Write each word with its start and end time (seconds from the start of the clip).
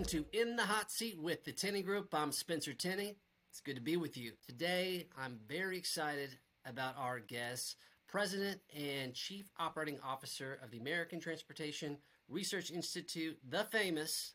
Welcome 0.00 0.24
to 0.32 0.40
In 0.40 0.56
the 0.56 0.62
Hot 0.62 0.90
Seat 0.90 1.18
with 1.20 1.44
the 1.44 1.52
Tenney 1.52 1.82
Group. 1.82 2.14
I'm 2.14 2.32
Spencer 2.32 2.72
Tenney. 2.72 3.16
It's 3.50 3.60
good 3.60 3.74
to 3.74 3.82
be 3.82 3.98
with 3.98 4.16
you. 4.16 4.32
Today, 4.46 5.08
I'm 5.14 5.38
very 5.46 5.76
excited 5.76 6.38
about 6.64 6.96
our 6.96 7.20
guest, 7.20 7.76
President 8.08 8.62
and 8.74 9.12
Chief 9.12 9.50
Operating 9.58 9.98
Officer 10.02 10.58
of 10.64 10.70
the 10.70 10.78
American 10.78 11.20
Transportation 11.20 11.98
Research 12.30 12.70
Institute, 12.70 13.36
the 13.46 13.64
famous 13.64 14.32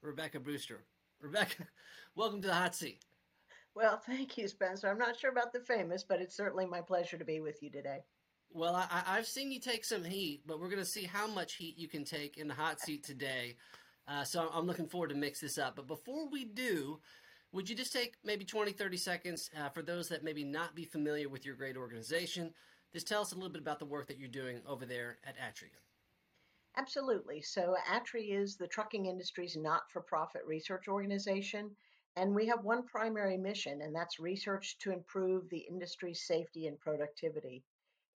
Rebecca 0.00 0.40
Brewster. 0.40 0.82
Rebecca, 1.20 1.66
welcome 2.16 2.40
to 2.40 2.48
the 2.48 2.54
Hot 2.54 2.74
Seat. 2.74 3.04
Well, 3.74 3.98
thank 3.98 4.38
you, 4.38 4.48
Spencer. 4.48 4.88
I'm 4.88 4.96
not 4.96 5.20
sure 5.20 5.30
about 5.30 5.52
the 5.52 5.60
famous, 5.60 6.02
but 6.02 6.22
it's 6.22 6.34
certainly 6.34 6.64
my 6.64 6.80
pleasure 6.80 7.18
to 7.18 7.24
be 7.26 7.38
with 7.40 7.62
you 7.62 7.68
today. 7.68 7.98
Well, 8.54 8.74
I, 8.74 9.16
have 9.16 9.26
seen 9.26 9.52
you 9.52 9.60
take 9.60 9.84
some 9.84 10.04
heat, 10.04 10.42
but 10.46 10.58
we're 10.58 10.68
going 10.68 10.78
to 10.78 10.86
see 10.86 11.04
how 11.04 11.26
much 11.26 11.56
heat 11.56 11.76
you 11.76 11.88
can 11.88 12.04
take 12.04 12.38
in 12.38 12.48
the 12.48 12.54
hot 12.54 12.80
seat 12.80 13.04
today. 13.04 13.56
Uh, 14.08 14.24
so 14.24 14.50
I'm 14.52 14.66
looking 14.66 14.88
forward 14.88 15.10
to 15.10 15.14
mix 15.14 15.40
this 15.40 15.58
up. 15.58 15.76
But 15.76 15.86
before 15.86 16.28
we 16.28 16.44
do, 16.44 17.00
would 17.52 17.68
you 17.68 17.76
just 17.76 17.92
take 17.92 18.16
maybe 18.24 18.44
20, 18.44 18.72
30 18.72 18.96
seconds 18.96 19.50
uh, 19.58 19.68
for 19.68 19.82
those 19.82 20.08
that 20.08 20.24
maybe 20.24 20.44
not 20.44 20.74
be 20.74 20.84
familiar 20.84 21.28
with 21.28 21.44
your 21.44 21.54
great 21.54 21.76
organization? 21.76 22.52
Just 22.92 23.06
tell 23.06 23.22
us 23.22 23.32
a 23.32 23.34
little 23.34 23.50
bit 23.50 23.62
about 23.62 23.78
the 23.78 23.84
work 23.84 24.08
that 24.08 24.18
you're 24.18 24.28
doing 24.28 24.60
over 24.66 24.84
there 24.84 25.18
at 25.26 25.36
ATRI. 25.38 25.70
Absolutely. 26.76 27.42
So, 27.42 27.76
ATRI 27.90 28.32
is 28.32 28.56
the 28.56 28.66
trucking 28.66 29.06
industry's 29.06 29.56
not 29.56 29.82
for 29.90 30.00
profit 30.00 30.42
research 30.46 30.88
organization. 30.88 31.70
And 32.16 32.34
we 32.34 32.46
have 32.46 32.64
one 32.64 32.84
primary 32.84 33.38
mission, 33.38 33.80
and 33.82 33.94
that's 33.94 34.20
research 34.20 34.76
to 34.80 34.92
improve 34.92 35.48
the 35.48 35.64
industry's 35.70 36.22
safety 36.26 36.66
and 36.66 36.78
productivity. 36.78 37.62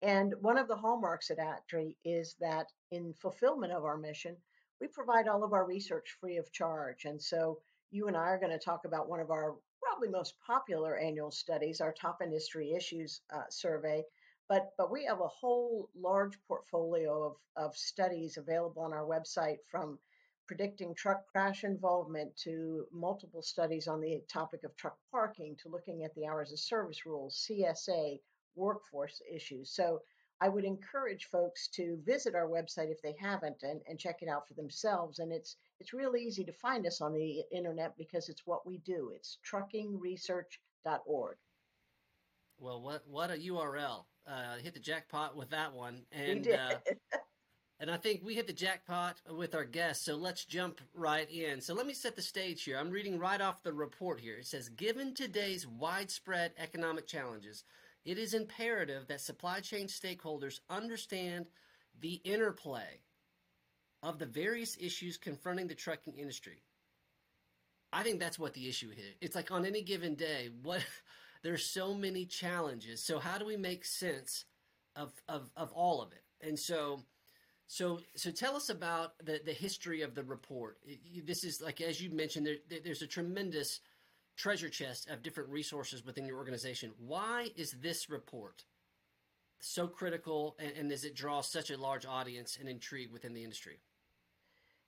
And 0.03 0.35
one 0.41 0.59
of 0.59 0.69
the 0.69 0.77
hallmarks 0.77 1.31
at 1.31 1.39
ATRI 1.39 1.97
is 2.05 2.35
that 2.41 2.67
in 2.91 3.15
fulfillment 3.15 3.73
of 3.73 3.85
our 3.85 3.97
mission, 3.97 4.37
we 4.81 4.87
provide 4.89 5.29
all 5.29 5.45
of 5.45 5.53
our 5.53 5.65
research 5.65 6.17
free 6.21 6.37
of 6.37 6.53
charge. 6.53 7.05
And 7.05 7.21
so 7.21 7.61
you 7.91 8.09
and 8.09 8.17
I 8.17 8.29
are 8.29 8.39
going 8.39 8.53
to 8.53 8.59
talk 8.59 8.85
about 8.85 9.09
one 9.09 9.21
of 9.21 9.31
our 9.31 9.55
probably 9.83 10.09
most 10.09 10.35
popular 10.47 10.97
annual 10.97 11.31
studies, 11.31 11.81
our 11.81 11.93
top 11.93 12.21
industry 12.23 12.73
issues 12.73 13.21
uh, 13.35 13.43
survey. 13.49 14.03
But, 14.49 14.73
but 14.79 14.93
we 14.93 15.05
have 15.07 15.21
a 15.21 15.29
whole 15.29 15.89
large 15.95 16.39
portfolio 16.47 17.25
of, 17.25 17.37
of 17.57 17.77
studies 17.77 18.37
available 18.37 18.83
on 18.83 18.93
our 18.93 19.05
website 19.05 19.59
from 19.71 19.99
predicting 20.47 20.95
truck 20.95 21.27
crash 21.27 21.65
involvement 21.65 22.37
to 22.37 22.87
multiple 22.93 23.43
studies 23.43 23.89
on 23.89 24.01
the 24.01 24.23
topic 24.29 24.63
of 24.63 24.77
truck 24.77 24.97
parking 25.11 25.57
to 25.57 25.69
looking 25.69 26.05
at 26.05 26.15
the 26.15 26.27
hours 26.27 26.53
of 26.53 26.61
service 26.61 27.05
rules, 27.05 27.49
CSA, 27.51 28.21
workforce 28.55 29.21
issues. 29.33 29.71
So 29.71 30.01
I 30.41 30.49
would 30.49 30.65
encourage 30.65 31.25
folks 31.27 31.69
to 31.69 31.99
visit 32.05 32.35
our 32.35 32.47
website 32.47 32.91
if 32.91 33.01
they 33.03 33.17
haven't 33.19 33.63
and, 33.63 33.81
and 33.89 33.99
check 33.99 34.21
it 34.21 34.29
out 34.29 34.47
for 34.47 34.55
themselves. 34.55 35.19
And 35.19 35.33
it's 35.33 35.57
it's 35.81 35.93
real 35.93 36.17
easy 36.17 36.45
to 36.45 36.53
find 36.53 36.87
us 36.87 37.01
on 37.01 37.15
the 37.15 37.43
internet 37.53 37.97
because 37.97 38.29
it's 38.29 38.47
what 38.47 38.67
we 38.67 38.79
do. 38.79 39.13
It's 39.15 39.39
truckingresearch.org. 39.51 41.37
Well, 42.59 42.83
what 42.83 43.03
what 43.07 43.31
a 43.31 43.35
URL! 43.35 44.05
Uh, 44.27 44.57
hit 44.63 44.75
the 44.75 44.81
jackpot 44.81 45.37
with 45.37 45.51
that 45.51 45.73
one, 45.73 46.03
and. 46.13 46.49
Uh, 46.49 46.77
and 47.79 47.91
I 47.91 47.99
think 47.99 48.23
we 48.25 48.35
hit 48.35 48.47
the 48.47 48.55
jackpot 48.55 49.21
with 49.31 49.55
our 49.55 49.65
guests. 49.65 50.07
So 50.07 50.17
let's 50.17 50.47
jump 50.47 50.81
right 50.95 51.31
in. 51.31 51.61
So 51.61 51.75
let 51.75 51.87
me 51.87 51.93
set 51.93 52.17
the 52.17 52.23
stage 52.23 52.65
here. 52.65 52.79
I'm 52.79 52.91
reading 52.91 53.19
right 53.19 53.41
off 53.41 53.63
the 53.63 53.75
report 53.75 54.21
here. 54.21 54.39
It 54.39 54.47
says, 54.47 54.71
given 54.71 55.13
today's 55.13 55.67
widespread 55.67 56.53
economic 56.57 57.07
challenges, 57.07 57.65
it 58.07 58.19
is 58.19 58.35
imperative 58.35 59.09
that 59.09 59.21
supply 59.21 59.59
chain 59.59 59.89
stakeholders 59.89 60.61
understand 60.71 61.47
the 62.01 62.15
interplay 62.25 63.01
of 64.03 64.19
the 64.19 64.27
various 64.27 64.77
issues 64.81 65.17
confronting 65.17 65.67
the 65.67 65.75
trucking 65.75 66.17
industry. 66.17 66.63
I 67.93 68.05
think 68.05 68.21
that's 68.21 68.39
what 68.39 68.55
the 68.55 68.69
issue 68.69 68.91
is. 68.97 69.17
It's 69.21 69.35
like 69.35 69.51
on 69.51 69.67
any 69.67 69.83
given 69.83 70.15
day, 70.15 70.51
what 70.63 70.85
there's 71.43 71.65
so 71.65 71.95
many 71.95 72.25
challenges. 72.25 73.03
So 73.03 73.19
how 73.19 73.39
do 73.39 73.45
we 73.45 73.57
make 73.57 73.85
sense 73.85 74.45
of 74.95 75.13
of, 75.29 75.51
of 75.57 75.73
all 75.73 76.01
of 76.01 76.13
it? 76.13 76.23
And 76.47 76.57
so 76.57 77.01
so 77.67 77.99
so 78.15 78.31
tell 78.31 78.55
us 78.55 78.69
about 78.69 79.19
the 79.25 79.41
the 79.45 79.53
history 79.53 80.03
of 80.03 80.15
the 80.15 80.23
report. 80.23 80.79
This 81.25 81.43
is 81.43 81.61
like 81.61 81.81
as 81.81 82.01
you 82.01 82.11
mentioned, 82.11 82.47
there, 82.47 82.79
there's 82.85 83.03
a 83.03 83.07
tremendous 83.09 83.81
treasure 84.37 84.69
chest 84.69 85.09
of 85.09 85.23
different 85.23 85.49
resources 85.49 86.05
within 86.05 86.27
your 86.27 86.37
organization. 86.37 86.93
Why 86.99 87.51
is 87.57 87.73
this 87.73 88.11
report 88.11 88.65
so 89.61 89.89
critical 89.89 90.57
and, 90.59 90.73
and 90.77 90.91
does 90.91 91.05
it 91.05 91.15
draw 91.15 91.41
such 91.41 91.71
a 91.71 91.77
large 91.77 92.07
audience 92.07 92.57
and 92.61 92.69
intrigue 92.69 93.11
within 93.13 93.35
the 93.35 93.43
industry? 93.43 93.81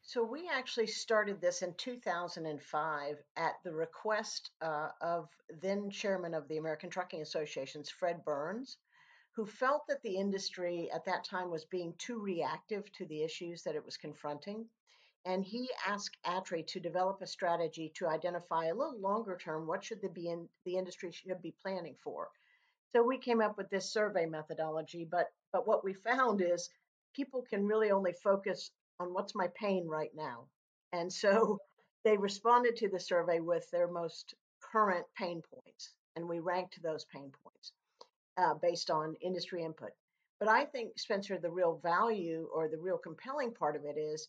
So, 0.03 0.23
we 0.23 0.49
actually 0.49 0.87
started 0.87 1.41
this 1.41 1.61
in 1.61 1.75
2005 1.75 3.17
at 3.37 3.53
the 3.63 3.75
request 3.75 4.53
uh, 4.63 4.89
of 5.03 5.29
then 5.61 5.91
chairman 5.91 6.33
of 6.35 6.49
the 6.49 6.57
American 6.57 6.89
Trucking 6.89 7.21
Associations, 7.21 7.91
Fred 7.91 8.25
Burns, 8.25 8.79
who 9.33 9.45
felt 9.45 9.87
that 9.89 10.03
the 10.03 10.17
industry 10.17 10.91
at 10.95 11.05
that 11.05 11.25
time 11.25 11.51
was 11.51 11.65
being 11.65 11.95
too 11.99 12.21
reactive 12.21 12.91
to 12.93 13.07
the 13.07 13.23
issues 13.23 13.63
that 13.65 13.75
it 13.75 13.85
was 13.85 13.97
confronting 13.97 14.67
and 15.25 15.45
he 15.45 15.69
asked 15.87 16.17
ATRI 16.25 16.63
to 16.69 16.81
develop 16.81 17.21
a 17.21 17.27
strategy 17.27 17.93
to 17.97 18.07
identify 18.07 18.67
a 18.67 18.75
little 18.75 18.99
longer 19.01 19.37
term 19.37 19.67
what 19.67 19.85
should 19.85 20.01
the, 20.01 20.09
be 20.09 20.29
in, 20.29 20.49
the 20.65 20.77
industry 20.77 21.13
should 21.13 21.43
be 21.43 21.55
planning 21.63 21.97
for. 22.03 22.29
So 22.95 23.03
we 23.03 23.19
came 23.19 23.41
up 23.41 23.59
with 23.59 23.69
this 23.69 23.93
survey 23.93 24.27
methodology, 24.27 25.07
but 25.11 25.27
but 25.53 25.67
what 25.67 25.85
we 25.85 25.93
found 25.93 26.41
is 26.41 26.71
people 27.15 27.43
can 27.49 27.67
really 27.67 27.91
only 27.91 28.13
focus 28.13 28.71
on 29.01 29.13
what's 29.13 29.35
my 29.35 29.49
pain 29.55 29.87
right 29.87 30.11
now. 30.15 30.47
And 30.93 31.13
so 31.13 31.59
they 32.05 32.17
responded 32.17 32.77
to 32.77 32.89
the 32.89 33.01
survey 33.01 33.41
with 33.41 33.71
their 33.71 33.89
most 33.89 34.35
current 34.61 35.07
pain 35.17 35.43
points, 35.53 35.95
and 36.17 36.29
we 36.29 36.39
ranked 36.41 36.83
those 36.83 37.05
pain 37.13 37.33
points 37.43 37.73
uh, 38.39 38.55
based 38.55 38.91
on 38.91 39.15
industry 39.21 39.63
input. 39.65 39.91
But 40.41 40.49
I 40.49 40.65
think, 40.65 40.99
Spencer, 40.99 41.39
the 41.39 41.51
real 41.51 41.81
value 41.83 42.49
or 42.55 42.69
the 42.69 42.79
real 42.79 42.99
compelling 42.99 43.53
part 43.53 43.75
of 43.77 43.85
it 43.85 43.99
is 43.99 44.29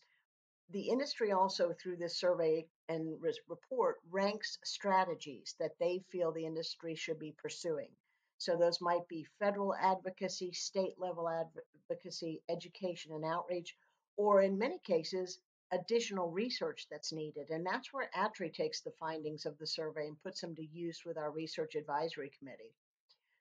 the 0.72 0.88
industry 0.88 1.32
also, 1.32 1.72
through 1.72 1.96
this 1.96 2.16
survey 2.16 2.66
and 2.88 3.20
report, 3.48 4.00
ranks 4.10 4.58
strategies 4.64 5.54
that 5.58 5.78
they 5.78 6.02
feel 6.10 6.32
the 6.32 6.46
industry 6.46 6.94
should 6.94 7.18
be 7.18 7.32
pursuing. 7.32 7.90
So 8.38 8.56
those 8.56 8.80
might 8.80 9.06
be 9.08 9.26
federal 9.38 9.74
advocacy, 9.74 10.52
state 10.52 10.98
level 10.98 11.28
advocacy, 11.28 12.42
education 12.48 13.12
and 13.12 13.24
outreach, 13.24 13.76
or 14.16 14.42
in 14.42 14.58
many 14.58 14.78
cases, 14.78 15.40
additional 15.72 16.30
research 16.30 16.86
that's 16.90 17.12
needed. 17.12 17.50
And 17.50 17.64
that's 17.64 17.92
where 17.92 18.10
ATRI 18.14 18.50
takes 18.50 18.80
the 18.80 18.92
findings 18.92 19.46
of 19.46 19.58
the 19.58 19.66
survey 19.66 20.06
and 20.06 20.22
puts 20.22 20.40
them 20.40 20.54
to 20.56 20.64
use 20.64 21.04
with 21.04 21.18
our 21.18 21.30
research 21.30 21.74
advisory 21.74 22.30
committee. 22.38 22.74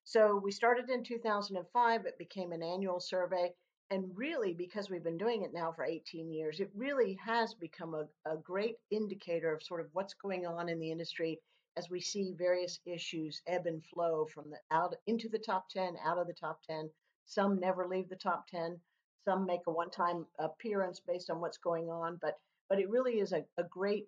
So 0.03 0.35
we 0.35 0.51
started 0.51 0.89
in 0.89 1.03
2005, 1.03 2.05
it 2.05 2.17
became 2.17 2.51
an 2.51 2.63
annual 2.63 2.99
survey 2.99 3.53
and 3.91 4.05
really 4.15 4.53
because 4.53 4.89
we've 4.89 5.03
been 5.03 5.17
doing 5.17 5.43
it 5.43 5.53
now 5.53 5.71
for 5.71 5.83
18 5.83 6.31
years 6.31 6.59
it 6.59 6.69
really 6.75 7.17
has 7.23 7.53
become 7.53 7.93
a, 7.93 8.31
a 8.31 8.37
great 8.37 8.75
indicator 8.91 9.53
of 9.53 9.63
sort 9.63 9.81
of 9.81 9.87
what's 9.93 10.13
going 10.13 10.45
on 10.45 10.69
in 10.69 10.79
the 10.79 10.91
industry 10.91 11.39
as 11.77 11.89
we 11.89 11.99
see 11.99 12.33
various 12.37 12.79
issues 12.85 13.41
ebb 13.47 13.65
and 13.65 13.83
flow 13.85 14.25
from 14.33 14.49
the 14.49 14.57
out 14.75 14.95
into 15.07 15.29
the 15.29 15.39
top 15.39 15.69
10 15.69 15.95
out 16.05 16.17
of 16.17 16.27
the 16.27 16.33
top 16.33 16.59
10 16.69 16.89
some 17.25 17.59
never 17.59 17.87
leave 17.87 18.09
the 18.09 18.15
top 18.15 18.47
10 18.47 18.77
some 19.25 19.45
make 19.45 19.61
a 19.67 19.71
one-time 19.71 20.25
appearance 20.39 21.01
based 21.05 21.29
on 21.29 21.39
what's 21.39 21.57
going 21.57 21.89
on 21.89 22.17
but 22.21 22.35
but 22.69 22.79
it 22.79 22.89
really 22.89 23.19
is 23.19 23.33
a, 23.33 23.43
a 23.57 23.63
great 23.63 24.07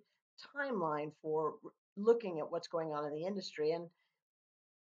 timeline 0.56 1.12
for 1.22 1.56
looking 1.98 2.40
at 2.40 2.52
what's 2.52 2.68
going 2.68 2.90
on 2.90 3.06
in 3.06 3.14
the 3.14 3.26
industry. 3.26 3.72
And 3.72 3.88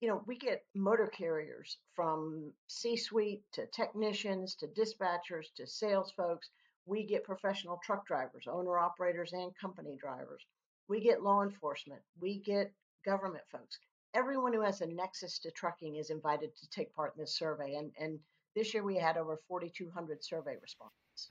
you 0.01 0.09
know, 0.09 0.23
we 0.27 0.37
get 0.37 0.65
motor 0.75 1.07
carriers 1.07 1.79
from 1.95 2.53
C 2.67 2.97
suite 2.97 3.43
to 3.53 3.67
technicians 3.67 4.55
to 4.57 4.67
dispatchers 4.67 5.47
to 5.57 5.67
sales 5.67 6.13
folks. 6.17 6.51
We 6.87 7.07
get 7.07 7.25
professional 7.25 7.81
truck 7.83 8.07
drivers, 8.07 8.47
owner 8.47 8.79
operators, 8.79 9.33
and 9.33 9.53
company 9.59 9.97
drivers. 10.01 10.45
We 10.89 11.01
get 11.01 11.23
law 11.23 11.43
enforcement. 11.43 12.03
We 12.21 12.41
get 12.41 12.73
government 13.05 13.45
folks. 13.51 13.79
Everyone 14.15 14.53
who 14.53 14.61
has 14.61 14.81
a 14.81 14.87
nexus 14.87 15.39
to 15.41 15.51
trucking 15.51 15.97
is 15.97 16.11
invited 16.11 16.55
to 16.57 16.69
take 16.69 16.95
part 16.95 17.15
in 17.17 17.23
this 17.23 17.37
survey. 17.37 17.77
And, 17.77 17.91
and 17.99 18.19
this 18.55 18.75
year 18.75 18.85
we 18.85 18.97
had 18.97 19.17
over 19.17 19.41
4,200 19.49 20.23
survey 20.23 20.57
responses. 20.61 21.31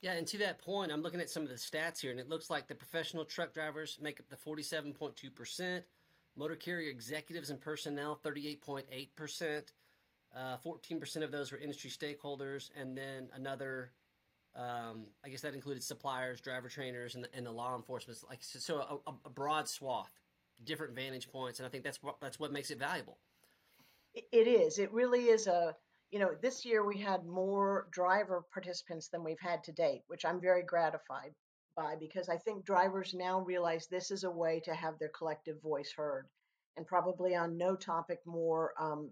Yeah, 0.00 0.12
and 0.12 0.26
to 0.28 0.38
that 0.38 0.58
point, 0.58 0.92
I'm 0.92 1.02
looking 1.02 1.20
at 1.20 1.30
some 1.30 1.44
of 1.44 1.48
the 1.48 1.54
stats 1.54 2.00
here, 2.00 2.10
and 2.10 2.20
it 2.20 2.28
looks 2.28 2.50
like 2.50 2.66
the 2.66 2.74
professional 2.74 3.24
truck 3.24 3.54
drivers 3.54 3.98
make 4.00 4.20
up 4.20 4.28
the 4.28 4.36
47.2%. 4.36 5.82
Motor 6.36 6.56
carrier 6.56 6.90
executives 6.90 7.50
and 7.50 7.60
personnel, 7.60 8.18
38.8%. 8.24 9.62
Uh, 10.36 10.56
14% 10.64 11.22
of 11.22 11.30
those 11.30 11.52
were 11.52 11.58
industry 11.58 11.88
stakeholders, 11.88 12.70
and 12.76 12.98
then 12.98 13.28
another, 13.36 13.92
um, 14.56 15.06
I 15.24 15.28
guess 15.28 15.42
that 15.42 15.54
included 15.54 15.84
suppliers, 15.84 16.40
driver 16.40 16.68
trainers, 16.68 17.14
and 17.14 17.22
the, 17.22 17.28
and 17.34 17.46
the 17.46 17.52
law 17.52 17.76
enforcement. 17.76 18.18
Like 18.28 18.42
so, 18.42 19.00
a, 19.06 19.10
a, 19.26 19.30
broad 19.30 19.68
swath, 19.68 20.10
different 20.64 20.92
vantage 20.92 21.30
points, 21.30 21.60
and 21.60 21.66
I 21.66 21.70
think 21.70 21.84
that's 21.84 22.02
what 22.02 22.16
that's 22.20 22.40
what 22.40 22.50
makes 22.50 22.72
it 22.72 22.80
valuable. 22.80 23.18
It 24.12 24.48
is. 24.48 24.78
It 24.78 24.92
really 24.92 25.26
is 25.26 25.46
a. 25.46 25.76
You 26.10 26.18
know, 26.20 26.30
this 26.40 26.64
year 26.64 26.84
we 26.84 26.98
had 26.98 27.24
more 27.26 27.86
driver 27.90 28.44
participants 28.52 29.08
than 29.08 29.24
we've 29.24 29.40
had 29.40 29.64
to 29.64 29.72
date, 29.72 30.02
which 30.06 30.24
I'm 30.24 30.40
very 30.40 30.62
gratified 30.62 31.34
by 31.76 31.96
because 31.98 32.28
I 32.28 32.36
think 32.36 32.64
drivers 32.64 33.14
now 33.14 33.40
realize 33.40 33.86
this 33.86 34.10
is 34.10 34.24
a 34.24 34.30
way 34.30 34.60
to 34.64 34.74
have 34.74 34.98
their 34.98 35.10
collective 35.10 35.60
voice 35.62 35.92
heard, 35.96 36.26
and 36.76 36.86
probably 36.86 37.34
on 37.34 37.56
no 37.56 37.76
topic 37.76 38.20
more 38.26 38.72
um, 38.78 39.10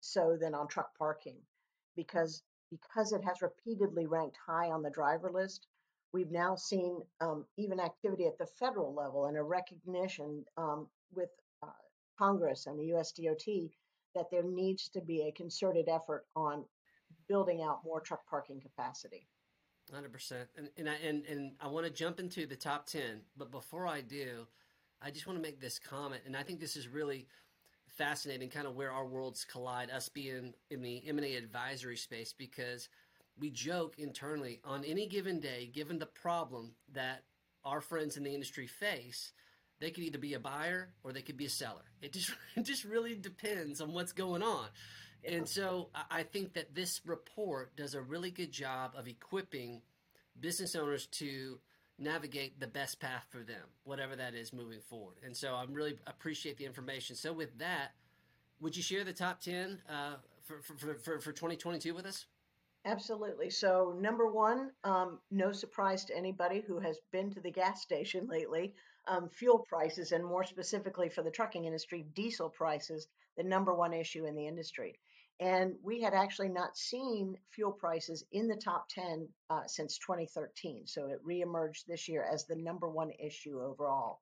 so 0.00 0.36
than 0.40 0.54
on 0.54 0.68
truck 0.68 0.96
parking, 0.98 1.36
because 1.96 2.42
because 2.70 3.12
it 3.12 3.22
has 3.24 3.42
repeatedly 3.42 4.06
ranked 4.06 4.38
high 4.46 4.70
on 4.70 4.82
the 4.82 4.90
driver 4.90 5.30
list. 5.32 5.66
We've 6.12 6.30
now 6.30 6.56
seen 6.56 7.00
um, 7.20 7.44
even 7.56 7.78
activity 7.78 8.26
at 8.26 8.38
the 8.38 8.46
federal 8.46 8.94
level 8.94 9.26
and 9.26 9.36
a 9.36 9.42
recognition 9.42 10.44
um, 10.56 10.88
with 11.12 11.30
uh, 11.62 11.68
Congress 12.18 12.66
and 12.66 12.78
the 12.78 12.90
USDOT 12.90 13.70
that 14.14 14.30
there 14.30 14.42
needs 14.42 14.88
to 14.90 15.00
be 15.00 15.22
a 15.22 15.32
concerted 15.32 15.88
effort 15.88 16.26
on 16.34 16.64
building 17.28 17.62
out 17.62 17.84
more 17.84 18.00
truck 18.00 18.26
parking 18.28 18.60
capacity. 18.60 19.26
Hundred 19.92 20.12
percent, 20.12 20.48
and 20.56 20.68
and 20.76 20.88
I 20.88 20.94
and, 21.04 21.26
and 21.26 21.52
I 21.60 21.66
want 21.66 21.84
to 21.84 21.92
jump 21.92 22.20
into 22.20 22.46
the 22.46 22.54
top 22.54 22.86
ten, 22.86 23.22
but 23.36 23.50
before 23.50 23.88
I 23.88 24.00
do, 24.00 24.46
I 25.02 25.10
just 25.10 25.26
want 25.26 25.36
to 25.38 25.42
make 25.42 25.60
this 25.60 25.80
comment, 25.80 26.22
and 26.26 26.36
I 26.36 26.44
think 26.44 26.60
this 26.60 26.76
is 26.76 26.86
really 26.86 27.26
fascinating, 27.88 28.50
kind 28.50 28.68
of 28.68 28.76
where 28.76 28.92
our 28.92 29.04
worlds 29.04 29.44
collide. 29.44 29.90
Us 29.90 30.08
being 30.08 30.54
in 30.70 30.82
the 30.82 31.02
M 31.08 31.18
and 31.18 31.26
A 31.26 31.34
advisory 31.34 31.96
space, 31.96 32.32
because 32.32 32.88
we 33.38 33.50
joke 33.50 33.98
internally 33.98 34.60
on 34.64 34.84
any 34.84 35.06
given 35.06 35.40
day, 35.40 35.68
given 35.72 35.98
the 35.98 36.06
problem 36.06 36.72
that 36.92 37.24
our 37.64 37.80
friends 37.80 38.16
in 38.16 38.22
the 38.22 38.32
industry 38.32 38.66
face, 38.66 39.32
they 39.80 39.90
could 39.90 40.04
either 40.04 40.18
be 40.18 40.34
a 40.34 40.40
buyer 40.40 40.90
or 41.02 41.12
they 41.12 41.22
could 41.22 41.36
be 41.36 41.46
a 41.46 41.50
seller. 41.50 41.82
It 42.00 42.12
just 42.12 42.30
it 42.56 42.62
just 42.62 42.84
really 42.84 43.14
depends 43.14 43.80
on 43.80 43.92
what's 43.92 44.12
going 44.12 44.42
on. 44.42 44.66
And 45.24 45.48
so 45.48 45.88
I 46.10 46.22
think 46.22 46.54
that 46.54 46.74
this 46.74 47.00
report 47.04 47.76
does 47.76 47.94
a 47.94 48.00
really 48.00 48.30
good 48.30 48.52
job 48.52 48.92
of 48.96 49.06
equipping 49.06 49.82
business 50.40 50.74
owners 50.74 51.06
to 51.06 51.58
navigate 51.98 52.58
the 52.58 52.66
best 52.66 52.98
path 52.98 53.26
for 53.28 53.38
them, 53.38 53.62
whatever 53.84 54.16
that 54.16 54.34
is 54.34 54.52
moving 54.52 54.80
forward. 54.80 55.16
And 55.24 55.36
so 55.36 55.54
I 55.54 55.64
really 55.68 55.98
appreciate 56.06 56.56
the 56.56 56.64
information. 56.64 57.14
So 57.14 57.32
with 57.32 57.58
that, 57.58 57.92
would 58.60 58.76
you 58.76 58.82
share 58.82 59.04
the 59.04 59.12
top 59.12 59.40
10 59.40 59.78
uh, 59.88 60.14
for, 60.42 60.60
for, 60.62 60.94
for, 60.94 61.18
for 61.18 61.32
2022 61.32 61.94
with 61.94 62.06
us? 62.06 62.26
Absolutely. 62.86 63.50
So, 63.50 63.94
number 64.00 64.26
one, 64.26 64.70
um, 64.84 65.18
no 65.30 65.52
surprise 65.52 66.06
to 66.06 66.16
anybody 66.16 66.64
who 66.66 66.78
has 66.78 66.98
been 67.12 67.30
to 67.32 67.40
the 67.40 67.50
gas 67.50 67.82
station 67.82 68.26
lately, 68.26 68.74
um, 69.06 69.28
fuel 69.28 69.58
prices, 69.58 70.12
and 70.12 70.24
more 70.24 70.44
specifically 70.44 71.10
for 71.10 71.22
the 71.22 71.30
trucking 71.30 71.66
industry, 71.66 72.06
diesel 72.14 72.48
prices, 72.48 73.06
the 73.36 73.42
number 73.42 73.74
one 73.74 73.92
issue 73.92 74.24
in 74.24 74.34
the 74.34 74.46
industry. 74.46 74.98
And 75.40 75.74
we 75.82 76.02
had 76.02 76.12
actually 76.12 76.50
not 76.50 76.76
seen 76.76 77.38
fuel 77.50 77.72
prices 77.72 78.24
in 78.30 78.46
the 78.46 78.56
top 78.56 78.88
10 78.90 79.26
uh, 79.48 79.62
since 79.66 79.96
2013. 79.98 80.86
So 80.86 81.06
it 81.06 81.24
reemerged 81.26 81.86
this 81.86 82.08
year 82.08 82.22
as 82.30 82.44
the 82.44 82.56
number 82.56 82.88
one 82.88 83.10
issue 83.18 83.62
overall. 83.62 84.20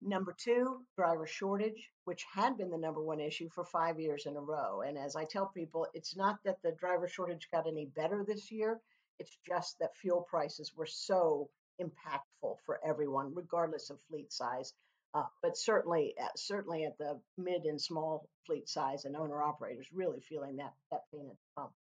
Number 0.00 0.34
two, 0.38 0.80
driver 0.96 1.26
shortage, 1.26 1.90
which 2.04 2.24
had 2.34 2.56
been 2.56 2.70
the 2.70 2.78
number 2.78 3.02
one 3.02 3.20
issue 3.20 3.48
for 3.50 3.64
five 3.64 4.00
years 4.00 4.26
in 4.26 4.36
a 4.36 4.40
row. 4.40 4.80
And 4.80 4.98
as 4.98 5.14
I 5.14 5.24
tell 5.24 5.46
people, 5.46 5.86
it's 5.94 6.16
not 6.16 6.38
that 6.44 6.60
the 6.62 6.72
driver 6.72 7.06
shortage 7.06 7.48
got 7.52 7.66
any 7.66 7.86
better 7.86 8.24
this 8.26 8.50
year, 8.50 8.80
it's 9.18 9.38
just 9.46 9.78
that 9.78 9.96
fuel 9.96 10.22
prices 10.22 10.74
were 10.74 10.86
so 10.86 11.48
impactful 11.80 12.56
for 12.64 12.80
everyone, 12.84 13.34
regardless 13.34 13.90
of 13.90 14.00
fleet 14.08 14.32
size. 14.32 14.72
Uh, 15.14 15.26
but 15.42 15.56
certainly, 15.56 16.14
uh, 16.20 16.26
certainly 16.36 16.84
at 16.84 16.98
the 16.98 17.20
mid 17.38 17.64
and 17.64 17.80
small 17.80 18.28
fleet 18.46 18.68
size 18.68 19.04
and 19.04 19.16
owner 19.16 19.42
operators, 19.42 19.86
really 19.92 20.20
feeling 20.20 20.56
that 20.56 20.72
that 20.90 21.02
pain 21.12 21.26
at 21.30 21.36
the 21.36 21.60
pump. 21.60 21.72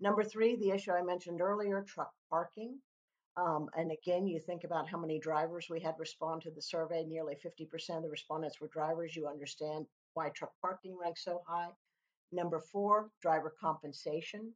Number 0.00 0.22
three, 0.22 0.56
the 0.56 0.70
issue 0.70 0.92
I 0.92 1.02
mentioned 1.02 1.40
earlier, 1.40 1.82
truck 1.82 2.12
parking. 2.30 2.78
Um, 3.36 3.68
and 3.76 3.90
again, 3.90 4.26
you 4.26 4.40
think 4.40 4.64
about 4.64 4.88
how 4.88 4.98
many 4.98 5.18
drivers 5.18 5.68
we 5.68 5.80
had 5.80 5.94
respond 5.98 6.42
to 6.42 6.50
the 6.50 6.62
survey. 6.62 7.04
Nearly 7.04 7.34
50% 7.34 7.96
of 7.96 8.02
the 8.02 8.08
respondents 8.08 8.60
were 8.60 8.68
drivers. 8.68 9.16
You 9.16 9.26
understand 9.26 9.86
why 10.14 10.30
truck 10.30 10.52
parking 10.60 10.96
ranks 10.96 11.24
so 11.24 11.42
high. 11.46 11.70
Number 12.32 12.60
four, 12.60 13.10
driver 13.20 13.52
compensation. 13.60 14.52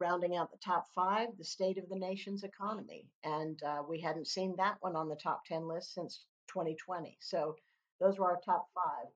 Rounding 0.00 0.36
out 0.36 0.52
the 0.52 0.58
top 0.58 0.86
five, 0.94 1.28
the 1.36 1.44
state 1.44 1.76
of 1.76 1.88
the 1.88 1.98
nation's 1.98 2.44
economy. 2.44 3.06
And 3.24 3.60
uh, 3.64 3.82
we 3.88 4.00
hadn't 4.00 4.28
seen 4.28 4.54
that 4.56 4.76
one 4.80 4.94
on 4.94 5.08
the 5.08 5.16
top 5.16 5.44
10 5.44 5.66
list 5.66 5.92
since 5.94 6.24
2020. 6.48 7.16
So 7.20 7.56
those 8.00 8.18
were 8.18 8.26
our 8.26 8.40
top 8.44 8.68
five. 8.74 9.10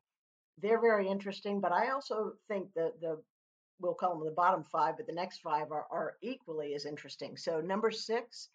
They're 0.61 0.81
very 0.81 1.08
interesting, 1.08 1.61
but 1.61 1.73
I 1.73 1.90
also 1.90 2.34
think 2.49 2.69
that 2.75 3.00
the 3.00 3.19
we'll 3.81 3.94
call 3.94 4.17
them 4.17 4.25
the 4.25 4.31
bottom 4.31 4.64
five, 4.70 4.96
but 4.96 5.06
the 5.06 5.12
next 5.12 5.40
five 5.40 5.73
are, 5.73 5.87
are 5.90 6.14
equally 6.23 6.75
as 6.75 6.87
interesting. 6.87 7.37
So 7.37 7.61
number 7.61 7.90
six, 7.90 8.49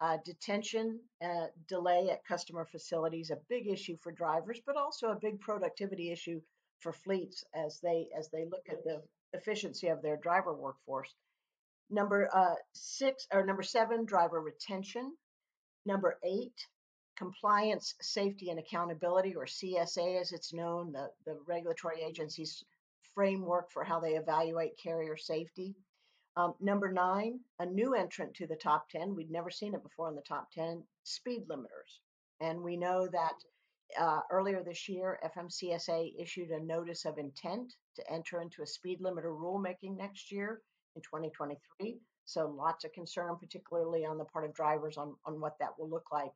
uh, 0.00 0.18
detention 0.24 1.00
uh, 1.24 1.46
delay 1.68 2.10
at 2.10 2.26
customer 2.26 2.66
facilities, 2.66 3.30
a 3.30 3.38
big 3.48 3.66
issue 3.66 3.96
for 4.02 4.12
drivers, 4.12 4.60
but 4.66 4.76
also 4.76 5.08
a 5.08 5.18
big 5.20 5.40
productivity 5.40 6.10
issue 6.10 6.40
for 6.80 6.92
fleets 6.92 7.44
as 7.54 7.80
they 7.80 8.08
as 8.16 8.28
they 8.28 8.44
look 8.44 8.66
at 8.68 8.84
the 8.84 9.00
efficiency 9.32 9.88
of 9.88 10.02
their 10.02 10.16
driver 10.16 10.52
workforce. 10.52 11.14
Number 11.90 12.28
uh, 12.34 12.54
six 12.74 13.26
or 13.32 13.46
number 13.46 13.62
seven, 13.62 14.04
driver 14.04 14.40
retention. 14.40 15.12
Number 15.86 16.18
eight, 16.24 16.66
compliance, 17.16 17.94
safety, 18.00 18.50
and 18.50 18.58
accountability, 18.58 19.34
or 19.34 19.46
CSA 19.46 20.20
as 20.20 20.32
it's 20.32 20.52
known, 20.52 20.92
the, 20.92 21.10
the 21.24 21.38
regulatory 21.46 22.02
agency's 22.02 22.64
framework 23.14 23.70
for 23.70 23.84
how 23.84 24.00
they 24.00 24.14
evaluate 24.14 24.78
carrier 24.78 25.16
safety. 25.16 25.74
Um, 26.36 26.54
number 26.60 26.90
nine, 26.90 27.40
a 27.60 27.66
new 27.66 27.94
entrant 27.94 28.34
to 28.34 28.46
the 28.46 28.56
top 28.56 28.88
10. 28.88 29.14
We'd 29.14 29.30
never 29.30 29.50
seen 29.50 29.74
it 29.74 29.82
before 29.82 30.08
in 30.08 30.16
the 30.16 30.22
top 30.22 30.50
10 30.52 30.82
speed 31.04 31.46
limiters. 31.48 32.00
And 32.40 32.60
we 32.60 32.76
know 32.76 33.06
that 33.06 33.34
uh, 33.98 34.20
earlier 34.30 34.62
this 34.64 34.88
year, 34.88 35.20
FMCSA 35.24 36.14
issued 36.18 36.50
a 36.50 36.64
notice 36.64 37.04
of 37.04 37.18
intent 37.18 37.74
to 37.94 38.12
enter 38.12 38.40
into 38.40 38.62
a 38.62 38.66
speed 38.66 39.00
limiter 39.00 39.26
rulemaking 39.26 39.96
next 39.96 40.32
year 40.32 40.60
in 40.96 41.02
2023. 41.02 41.98
So 42.24 42.48
lots 42.48 42.84
of 42.84 42.92
concern, 42.92 43.36
particularly 43.38 44.04
on 44.04 44.18
the 44.18 44.24
part 44.24 44.44
of 44.44 44.54
drivers, 44.54 44.96
on, 44.96 45.14
on 45.24 45.40
what 45.40 45.56
that 45.60 45.78
will 45.78 45.88
look 45.88 46.06
like 46.10 46.32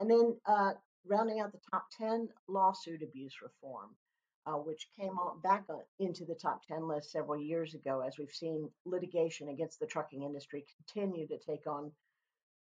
and 0.00 0.10
then 0.10 0.36
uh, 0.46 0.72
rounding 1.06 1.40
out 1.40 1.52
the 1.52 1.60
top 1.70 1.86
10, 1.98 2.28
lawsuit 2.48 3.02
abuse 3.02 3.34
reform, 3.42 3.90
uh, 4.46 4.52
which 4.52 4.88
came 4.98 5.18
on 5.18 5.40
back 5.40 5.64
on, 5.68 5.80
into 5.98 6.24
the 6.24 6.34
top 6.34 6.66
10 6.66 6.86
list 6.88 7.12
several 7.12 7.40
years 7.40 7.74
ago 7.74 8.02
as 8.06 8.18
we've 8.18 8.32
seen 8.32 8.68
litigation 8.84 9.48
against 9.48 9.80
the 9.80 9.86
trucking 9.86 10.22
industry 10.22 10.64
continue 10.76 11.26
to 11.26 11.38
take 11.38 11.66
on 11.66 11.90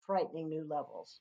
frightening 0.04 0.48
new 0.48 0.66
levels. 0.68 1.20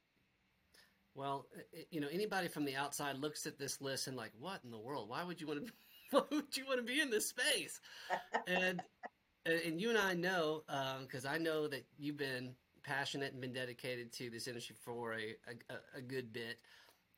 Well, 1.14 1.46
you 1.90 2.00
know, 2.00 2.08
anybody 2.12 2.48
from 2.48 2.64
the 2.64 2.76
outside 2.76 3.18
looks 3.18 3.46
at 3.46 3.60
this 3.60 3.82
list 3.82 4.08
and 4.08 4.16
like, 4.16 4.32
what 4.40 4.62
in 4.64 4.72
the 4.72 4.80
world? 4.80 5.10
Why 5.10 5.24
would 5.24 5.42
you 5.42 5.48
want 5.48 5.66
to? 5.66 5.74
Why 6.12 6.24
would 6.32 6.58
you 6.58 6.66
want 6.66 6.80
to 6.80 6.84
be 6.84 7.00
in 7.00 7.10
this 7.10 7.30
space? 7.30 7.80
and 8.48 8.82
and 9.46 9.80
you 9.80 9.90
and 9.90 9.98
I 9.98 10.14
know 10.14 10.64
because 11.02 11.26
um, 11.26 11.32
I 11.34 11.38
know 11.38 11.68
that 11.68 11.86
you've 11.98 12.18
been 12.18 12.54
passionate 12.84 13.34
and 13.34 13.42
been 13.42 13.54
dedicated 13.54 14.12
to 14.14 14.30
this 14.30 14.48
industry 14.48 14.76
for 14.80 15.14
a, 15.14 15.36
a, 15.70 15.98
a 15.98 16.02
good 16.02 16.34
bit, 16.34 16.60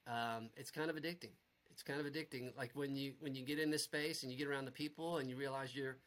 um, 0.07 0.49
it's 0.55 0.71
kind 0.71 0.89
of 0.89 0.95
addicting. 0.95 1.31
It's 1.71 1.83
kind 1.83 1.99
of 1.99 2.05
addicting. 2.05 2.55
Like 2.57 2.71
when 2.73 2.95
you 2.95 3.13
when 3.19 3.33
you 3.33 3.43
get 3.43 3.59
in 3.59 3.71
this 3.71 3.83
space 3.83 4.23
and 4.23 4.31
you 4.31 4.37
get 4.37 4.47
around 4.47 4.65
the 4.65 4.71
people 4.71 5.17
and 5.17 5.29
you 5.29 5.35
realize 5.35 5.75
you're 5.75 5.97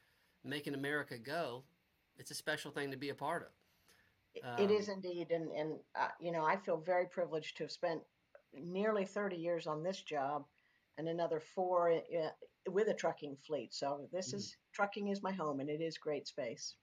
making 0.45 0.75
America 0.75 1.19
go, 1.19 1.65
it's 2.19 2.31
a 2.31 2.35
special 2.35 2.71
thing 2.71 2.91
to 2.91 2.97
be 2.97 3.09
a 3.09 3.15
part 3.15 3.43
of. 3.43 3.49
Um, 4.45 4.65
it 4.65 4.71
is 4.71 4.89
indeed, 4.89 5.31
and 5.31 5.51
and 5.51 5.73
uh, 5.99 6.09
you 6.21 6.31
know 6.31 6.45
I 6.45 6.57
feel 6.57 6.77
very 6.77 7.07
privileged 7.07 7.57
to 7.57 7.65
have 7.65 7.73
spent 7.73 8.01
nearly 8.55 9.05
30 9.05 9.37
years 9.37 9.67
on 9.67 9.83
this 9.83 10.03
job, 10.03 10.45
and 10.99 11.09
another 11.09 11.41
four 11.41 11.91
uh, 11.91 12.71
with 12.71 12.89
a 12.89 12.95
trucking 12.95 13.37
fleet. 13.47 13.75
So 13.75 14.09
this 14.13 14.29
mm-hmm. 14.29 14.37
is 14.37 14.57
trucking 14.73 15.09
is 15.09 15.23
my 15.23 15.33
home, 15.33 15.61
and 15.61 15.71
it 15.71 15.81
is 15.81 15.99
great 15.99 16.29
space. 16.29 16.75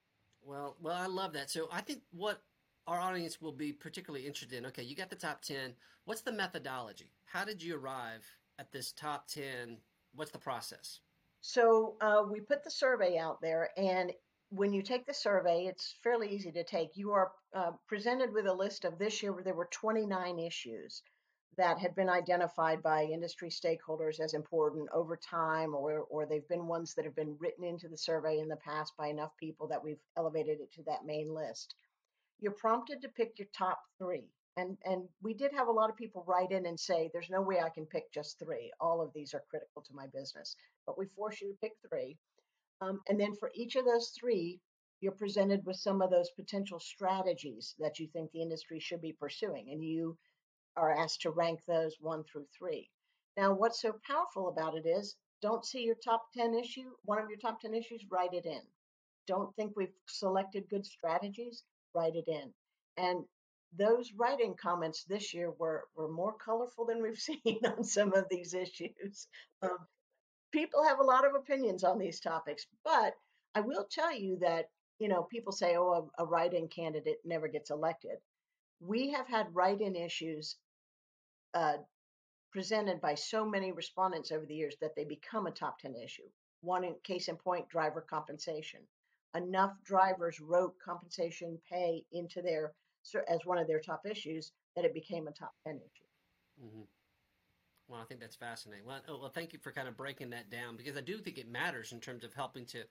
Well, 0.41 0.75
well, 0.81 0.95
I 0.95 1.07
love 1.07 1.33
that. 1.33 1.49
So 1.49 1.69
I 1.71 1.81
think 1.81 2.01
what 2.11 2.41
our 2.87 2.99
audience 2.99 3.41
will 3.41 3.51
be 3.51 3.71
particularly 3.71 4.25
interested 4.25 4.57
in 4.57 4.65
okay, 4.67 4.83
you 4.83 4.95
got 4.95 5.09
the 5.09 5.15
top 5.15 5.41
10. 5.41 5.73
What's 6.05 6.21
the 6.21 6.31
methodology? 6.31 7.11
How 7.25 7.45
did 7.45 7.61
you 7.63 7.77
arrive 7.77 8.25
at 8.59 8.71
this 8.71 8.91
top 8.91 9.27
10? 9.27 9.77
What's 10.15 10.31
the 10.31 10.39
process? 10.39 10.99
So 11.41 11.95
uh, 12.01 12.23
we 12.29 12.39
put 12.41 12.63
the 12.63 12.71
survey 12.71 13.17
out 13.17 13.41
there, 13.41 13.69
and 13.77 14.11
when 14.49 14.73
you 14.73 14.81
take 14.81 15.05
the 15.05 15.13
survey, 15.13 15.65
it's 15.65 15.95
fairly 16.03 16.29
easy 16.29 16.51
to 16.51 16.63
take. 16.63 16.95
You 16.95 17.11
are 17.11 17.31
uh, 17.55 17.71
presented 17.87 18.33
with 18.33 18.47
a 18.47 18.53
list 18.53 18.85
of 18.85 18.99
this 18.99 19.21
year 19.21 19.33
where 19.33 19.43
there 19.43 19.55
were 19.55 19.69
29 19.71 20.39
issues 20.39 21.01
that 21.57 21.79
had 21.79 21.95
been 21.95 22.09
identified 22.09 22.81
by 22.81 23.03
industry 23.03 23.49
stakeholders 23.49 24.19
as 24.19 24.33
important 24.33 24.87
over 24.93 25.17
time, 25.17 25.75
or, 25.75 26.05
or 26.09 26.25
they've 26.25 26.47
been 26.47 26.67
ones 26.67 26.93
that 26.95 27.05
have 27.05 27.15
been 27.15 27.35
written 27.39 27.63
into 27.63 27.87
the 27.87 27.97
survey 27.97 28.39
in 28.39 28.47
the 28.47 28.55
past 28.57 28.93
by 28.97 29.07
enough 29.07 29.31
people 29.39 29.67
that 29.67 29.83
we've 29.83 30.01
elevated 30.17 30.59
it 30.59 30.71
to 30.73 30.83
that 30.83 31.05
main 31.05 31.33
list 31.33 31.75
you're 32.43 32.51
prompted 32.51 33.01
to 33.01 33.07
pick 33.07 33.39
your 33.39 33.47
top 33.57 33.79
three. 33.97 34.27
And, 34.57 34.77
and 34.83 35.07
we 35.21 35.33
did 35.33 35.53
have 35.53 35.69
a 35.69 35.71
lot 35.71 35.89
of 35.89 35.95
people 35.95 36.25
write 36.27 36.51
in 36.51 36.65
and 36.65 36.77
say, 36.77 37.09
there's 37.13 37.29
no 37.29 37.41
way 37.41 37.61
I 37.61 37.69
can 37.69 37.85
pick 37.85 38.11
just 38.13 38.37
three. 38.37 38.69
All 38.81 39.01
of 39.01 39.13
these 39.13 39.33
are 39.33 39.45
critical 39.49 39.81
to 39.81 39.93
my 39.93 40.07
business. 40.07 40.57
But 40.85 40.97
we 40.97 41.05
force 41.15 41.39
you 41.39 41.47
to 41.47 41.57
pick 41.61 41.71
three. 41.87 42.17
Um, 42.81 42.99
and 43.07 43.17
then 43.17 43.33
for 43.33 43.49
each 43.55 43.77
of 43.77 43.85
those 43.85 44.09
three, 44.09 44.59
you're 44.99 45.13
presented 45.13 45.65
with 45.65 45.77
some 45.77 46.01
of 46.01 46.11
those 46.11 46.29
potential 46.31 46.81
strategies 46.81 47.75
that 47.79 47.97
you 47.97 48.07
think 48.09 48.31
the 48.31 48.41
industry 48.41 48.79
should 48.79 49.01
be 49.01 49.13
pursuing. 49.13 49.69
And 49.71 49.81
you 49.81 50.17
are 50.75 50.91
asked 50.91 51.21
to 51.21 51.31
rank 51.31 51.61
those 51.65 51.95
one 52.01 52.25
through 52.25 52.47
three. 52.57 52.89
Now, 53.37 53.53
what's 53.53 53.81
so 53.81 53.95
powerful 54.05 54.49
about 54.49 54.75
it 54.75 54.85
is 54.85 55.15
don't 55.41 55.65
see 55.65 55.83
your 55.83 55.95
top 55.95 56.25
10 56.35 56.53
issue, 56.55 56.91
one 57.05 57.19
of 57.19 57.29
your 57.29 57.39
top 57.39 57.61
10 57.61 57.73
issues, 57.73 58.05
write 58.11 58.33
it 58.33 58.45
in. 58.45 58.61
Don't 59.27 59.55
think 59.55 59.73
we've 59.75 59.95
selected 60.07 60.69
good 60.69 60.85
strategies, 60.85 61.63
write 61.93 62.15
it 62.15 62.27
in. 62.27 62.53
And 62.97 63.23
those 63.75 64.13
writing 64.13 64.55
comments 64.55 65.03
this 65.03 65.33
year 65.33 65.51
were, 65.51 65.85
were 65.95 66.09
more 66.09 66.33
colorful 66.33 66.85
than 66.85 67.01
we've 67.01 67.17
seen 67.19 67.59
on 67.65 67.83
some 67.83 68.13
of 68.13 68.25
these 68.29 68.53
issues. 68.53 69.27
Um, 69.61 69.77
people 70.51 70.83
have 70.83 70.99
a 70.99 71.03
lot 71.03 71.25
of 71.25 71.35
opinions 71.35 71.83
on 71.83 71.97
these 71.97 72.19
topics, 72.19 72.65
but 72.83 73.13
I 73.55 73.61
will 73.61 73.85
tell 73.89 74.15
you 74.15 74.37
that, 74.41 74.65
you 74.99 75.07
know, 75.07 75.23
people 75.23 75.51
say, 75.51 75.75
oh, 75.75 76.09
a, 76.17 76.23
a 76.23 76.25
write 76.25 76.53
in 76.53 76.67
candidate 76.67 77.19
never 77.25 77.47
gets 77.47 77.71
elected. 77.71 78.17
We 78.79 79.11
have 79.11 79.27
had 79.27 79.55
write 79.55 79.81
in 79.81 79.95
issues 79.95 80.57
uh, 81.53 81.77
presented 82.51 83.01
by 83.01 83.15
so 83.15 83.45
many 83.45 83.71
respondents 83.71 84.31
over 84.31 84.45
the 84.45 84.55
years 84.55 84.75
that 84.81 84.95
they 84.95 85.05
become 85.05 85.47
a 85.47 85.51
top 85.51 85.79
10 85.79 85.95
issue. 85.95 86.29
One 86.61 86.83
in, 86.83 86.95
case 87.03 87.27
in 87.27 87.35
point, 87.35 87.67
driver 87.67 88.01
compensation. 88.01 88.81
Enough 89.35 89.73
drivers 89.83 90.39
wrote 90.39 90.75
compensation 90.83 91.57
pay 91.69 92.03
into 92.11 92.41
their 92.41 92.73
as 93.27 93.39
one 93.45 93.57
of 93.57 93.67
their 93.67 93.79
top 93.79 94.05
issues 94.09 94.51
that 94.75 94.85
it 94.85 94.93
became 94.93 95.27
a 95.27 95.31
top 95.31 95.53
10 95.65 95.75
issue. 95.75 96.65
Mm-hmm. 96.65 96.83
Well, 97.87 97.99
I 98.01 98.05
think 98.05 98.21
that's 98.21 98.35
fascinating. 98.35 98.85
Well, 98.85 99.01
oh, 99.09 99.19
well, 99.19 99.29
thank 99.29 99.53
you 99.53 99.59
for 99.59 99.71
kind 99.71 99.87
of 99.87 99.97
breaking 99.97 100.29
that 100.29 100.49
down 100.49 100.77
because 100.77 100.97
I 100.97 101.01
do 101.01 101.17
think 101.17 101.37
it 101.37 101.49
matters 101.49 101.91
in 101.91 101.99
terms 101.99 102.23
of 102.23 102.33
helping 102.33 102.65
to 102.67 102.83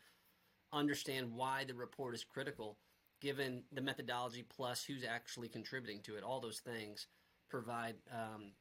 understand 0.72 1.32
why 1.32 1.64
the 1.64 1.75
report 1.75 2.14
is 2.14 2.25
critical, 2.25 2.78
given 3.20 3.62
the 3.72 3.80
methodology 3.80 4.44
plus 4.54 4.84
who's 4.84 5.04
actually 5.04 5.49
contributing 5.49 6.02
to 6.02 6.16
it. 6.16 6.22
All 6.22 6.40
those 6.40 6.61
things 6.61 7.06
provide 7.49 7.94
um, 8.11 8.52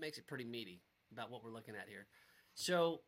makes 0.00 0.18
it 0.18 0.26
pretty 0.26 0.44
meaty 0.44 0.80
about 1.12 1.30
what 1.30 1.44
we're 1.44 1.52
looking 1.52 1.74
at 1.74 1.88
here. 1.88 2.06
So, 2.54 3.00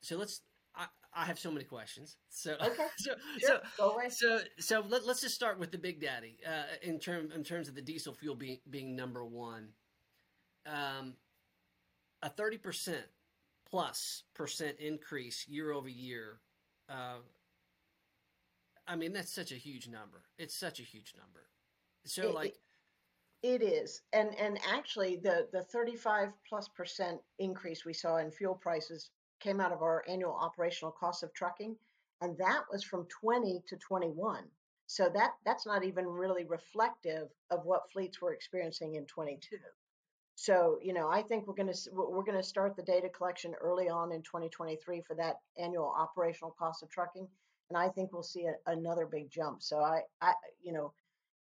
so 0.00 0.16
let's. 0.16 0.42
I, 0.74 0.86
I 1.14 1.24
have 1.24 1.38
so 1.38 1.50
many 1.50 1.64
questions. 1.64 2.16
So, 2.28 2.52
okay. 2.62 2.86
so, 2.96 3.12
sure. 3.38 3.60
so, 3.76 4.00
so, 4.08 4.38
so, 4.58 4.84
let, 4.88 5.02
us 5.02 5.20
just 5.20 5.34
start 5.34 5.58
with 5.58 5.70
the 5.70 5.78
Big 5.78 6.00
Daddy 6.00 6.38
uh, 6.46 6.74
in 6.82 6.98
term 6.98 7.30
in 7.34 7.44
terms 7.44 7.68
of 7.68 7.74
the 7.74 7.82
diesel 7.82 8.14
fuel 8.14 8.34
being 8.34 8.58
being 8.68 8.96
number 8.96 9.24
one. 9.24 9.68
Um, 10.66 11.14
a 12.22 12.28
thirty 12.28 12.58
percent 12.58 13.04
plus 13.68 14.24
percent 14.34 14.76
increase 14.78 15.46
year 15.48 15.72
over 15.72 15.88
year. 15.88 16.40
Uh, 16.88 17.18
I 18.86 18.96
mean, 18.96 19.12
that's 19.12 19.32
such 19.32 19.52
a 19.52 19.56
huge 19.56 19.88
number. 19.88 20.22
It's 20.38 20.56
such 20.56 20.80
a 20.80 20.82
huge 20.82 21.14
number. 21.16 21.46
So, 22.04 22.30
it, 22.30 22.34
like, 22.34 22.56
it 23.42 23.62
is, 23.62 24.02
and 24.12 24.34
and 24.38 24.58
actually, 24.72 25.16
the 25.16 25.48
the 25.52 25.62
35 25.62 26.28
plus 26.48 26.68
percent 26.68 27.20
increase 27.38 27.84
we 27.84 27.92
saw 27.92 28.16
in 28.16 28.30
fuel 28.30 28.54
prices 28.54 29.10
came 29.42 29.60
out 29.60 29.72
of 29.72 29.82
our 29.82 30.04
annual 30.08 30.34
operational 30.34 30.92
cost 30.92 31.22
of 31.22 31.32
trucking, 31.34 31.76
and 32.20 32.36
that 32.38 32.62
was 32.70 32.84
from 32.84 33.06
20 33.06 33.62
to 33.68 33.76
21. 33.76 34.44
So 34.86 35.10
that 35.14 35.32
that's 35.44 35.66
not 35.66 35.84
even 35.84 36.06
really 36.06 36.44
reflective 36.44 37.28
of 37.50 37.64
what 37.64 37.90
fleets 37.92 38.20
were 38.20 38.34
experiencing 38.34 38.96
in 38.96 39.06
22. 39.06 39.56
So 40.34 40.78
you 40.82 40.92
know, 40.92 41.08
I 41.08 41.22
think 41.22 41.46
we're 41.46 41.54
going 41.54 41.72
to 41.72 41.90
we're 41.92 42.24
going 42.24 42.36
to 42.36 42.42
start 42.42 42.76
the 42.76 42.82
data 42.82 43.08
collection 43.08 43.54
early 43.60 43.88
on 43.88 44.12
in 44.12 44.22
2023 44.22 45.02
for 45.02 45.14
that 45.16 45.36
annual 45.58 45.92
operational 45.96 46.54
cost 46.58 46.82
of 46.82 46.90
trucking, 46.90 47.28
and 47.70 47.78
I 47.78 47.88
think 47.88 48.12
we'll 48.12 48.22
see 48.22 48.46
a, 48.46 48.70
another 48.70 49.06
big 49.06 49.30
jump. 49.30 49.62
So 49.62 49.80
I 49.80 50.02
I 50.20 50.34
you 50.62 50.72
know 50.72 50.92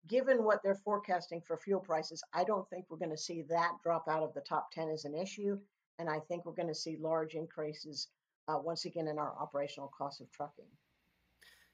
given 0.09 0.45
what 0.45 0.63
they're 0.63 0.75
forecasting 0.75 1.43
for 1.43 1.57
fuel 1.59 1.81
prices, 1.81 2.23
I 2.33 2.45
don't 2.45 2.69
think 2.71 2.87
we're 2.89 2.99
going 2.99 3.11
to 3.11 3.17
see 3.19 3.43
that 3.49 3.73
drop 3.83 4.09
out 4.09 4.23
of 4.23 4.33
the 4.35 4.41
top 4.41 4.71
10 4.73 4.89
as 4.89 5.05
an 5.05 5.15
issue. 5.15 5.59
And 6.01 6.09
I 6.09 6.19
think 6.19 6.47
we're 6.47 6.53
going 6.53 6.69
to 6.69 6.75
see 6.75 6.97
large 6.99 7.35
increases 7.35 8.09
uh, 8.49 8.59
once 8.59 8.87
again 8.87 9.07
in 9.07 9.19
our 9.19 9.35
operational 9.39 9.93
cost 9.97 10.23
of 10.23 10.33
trucking. 10.33 10.65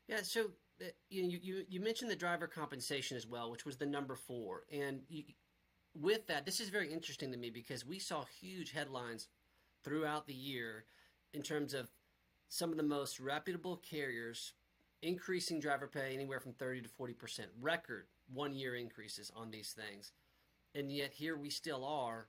Yeah, 0.08 0.22
so 0.22 0.46
uh, 0.80 0.86
you, 1.08 1.38
you 1.40 1.64
you 1.68 1.80
mentioned 1.80 2.10
the 2.10 2.16
driver 2.16 2.48
compensation 2.48 3.16
as 3.16 3.26
well, 3.26 3.52
which 3.52 3.64
was 3.64 3.76
the 3.76 3.86
number 3.86 4.16
four, 4.16 4.64
and 4.72 5.00
you, 5.08 5.22
with 5.94 6.26
that, 6.26 6.44
this 6.44 6.60
is 6.60 6.68
very 6.68 6.92
interesting 6.92 7.30
to 7.30 7.38
me 7.38 7.50
because 7.50 7.86
we 7.86 7.98
saw 8.00 8.24
huge 8.40 8.72
headlines 8.72 9.28
throughout 9.84 10.26
the 10.26 10.34
year 10.34 10.84
in 11.32 11.42
terms 11.42 11.72
of 11.72 11.88
some 12.48 12.70
of 12.70 12.76
the 12.76 12.82
most 12.82 13.20
reputable 13.20 13.76
carriers 13.76 14.54
increasing 15.02 15.60
driver 15.60 15.86
pay 15.86 16.12
anywhere 16.14 16.40
from 16.40 16.52
30 16.52 16.82
to 16.82 16.88
40 16.88 17.12
percent, 17.14 17.48
record 17.60 18.06
one 18.32 18.54
year 18.54 18.74
increases 18.74 19.30
on 19.36 19.50
these 19.50 19.72
things. 19.72 20.12
And 20.74 20.90
yet 20.90 21.12
here 21.12 21.36
we 21.36 21.48
still 21.48 21.84
are 21.84 22.26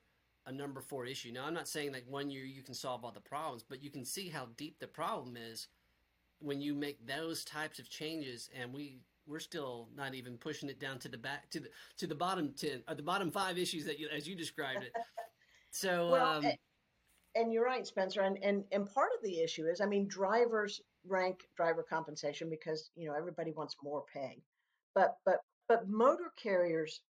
a 0.48 0.51
number 0.51 0.82
four 0.82 1.06
issue. 1.06 1.32
Now, 1.32 1.46
I'm 1.46 1.54
not 1.54 1.68
saying 1.68 1.92
that 1.92 2.08
one 2.08 2.30
year 2.30 2.46
you 2.46 2.63
can 2.63 2.74
solve 2.74 3.04
all 3.04 3.12
the 3.12 3.20
problems, 3.20 3.63
but 3.68 3.84
you 3.84 3.92
can 3.92 4.06
see 4.06 4.30
how 4.30 4.48
deep 4.58 4.80
the 4.80 4.88
problem 4.88 5.38
is 5.38 5.68
when 6.39 6.62
you 6.62 6.74
make 6.74 7.06
those 7.06 7.44
types 7.44 7.80
of 7.80 7.89
changes 7.89 8.50
and 8.60 8.74
we 8.74 9.00
we're 9.27 9.39
still 9.39 9.89
not 9.94 10.16
even 10.16 10.38
pushing 10.38 10.70
it 10.70 10.80
down 10.80 10.98
to 11.00 11.10
the 11.10 11.18
back 11.18 11.50
to 11.50 11.60
the 11.60 11.68
to 11.98 12.08
the 12.08 12.16
bottom 12.16 12.54
10 12.58 12.84
or 12.88 12.96
the 12.96 13.04
bottom 13.04 13.30
5 13.30 13.58
issues 13.58 13.86
that 13.86 14.00
you 14.00 14.08
as 14.16 14.27
you 14.27 14.36
described 14.36 14.84
it. 14.84 14.94
So 15.70 16.12
well, 16.12 16.38
um, 16.38 16.46
and 17.36 17.54
you're 17.54 17.66
right, 17.66 17.86
Spencer. 17.86 18.22
And, 18.22 18.38
and 18.42 18.63
and 18.72 18.92
part 18.92 19.10
of 19.16 19.22
the 19.22 19.42
issue 19.42 19.68
is, 19.68 19.82
I 19.82 19.86
mean, 19.86 20.08
drivers 20.08 20.82
rank 21.06 21.42
driver 21.56 21.84
compensation 21.84 22.50
because 22.50 22.89
you 22.96 23.08
know 23.08 23.13
everybody 23.16 23.51
wants 23.51 23.75
more 23.84 24.06
pay, 24.12 24.42
but 24.96 25.18
but 25.25 25.42
but 25.68 25.88
motor 25.88 26.32
carriers 26.42 27.01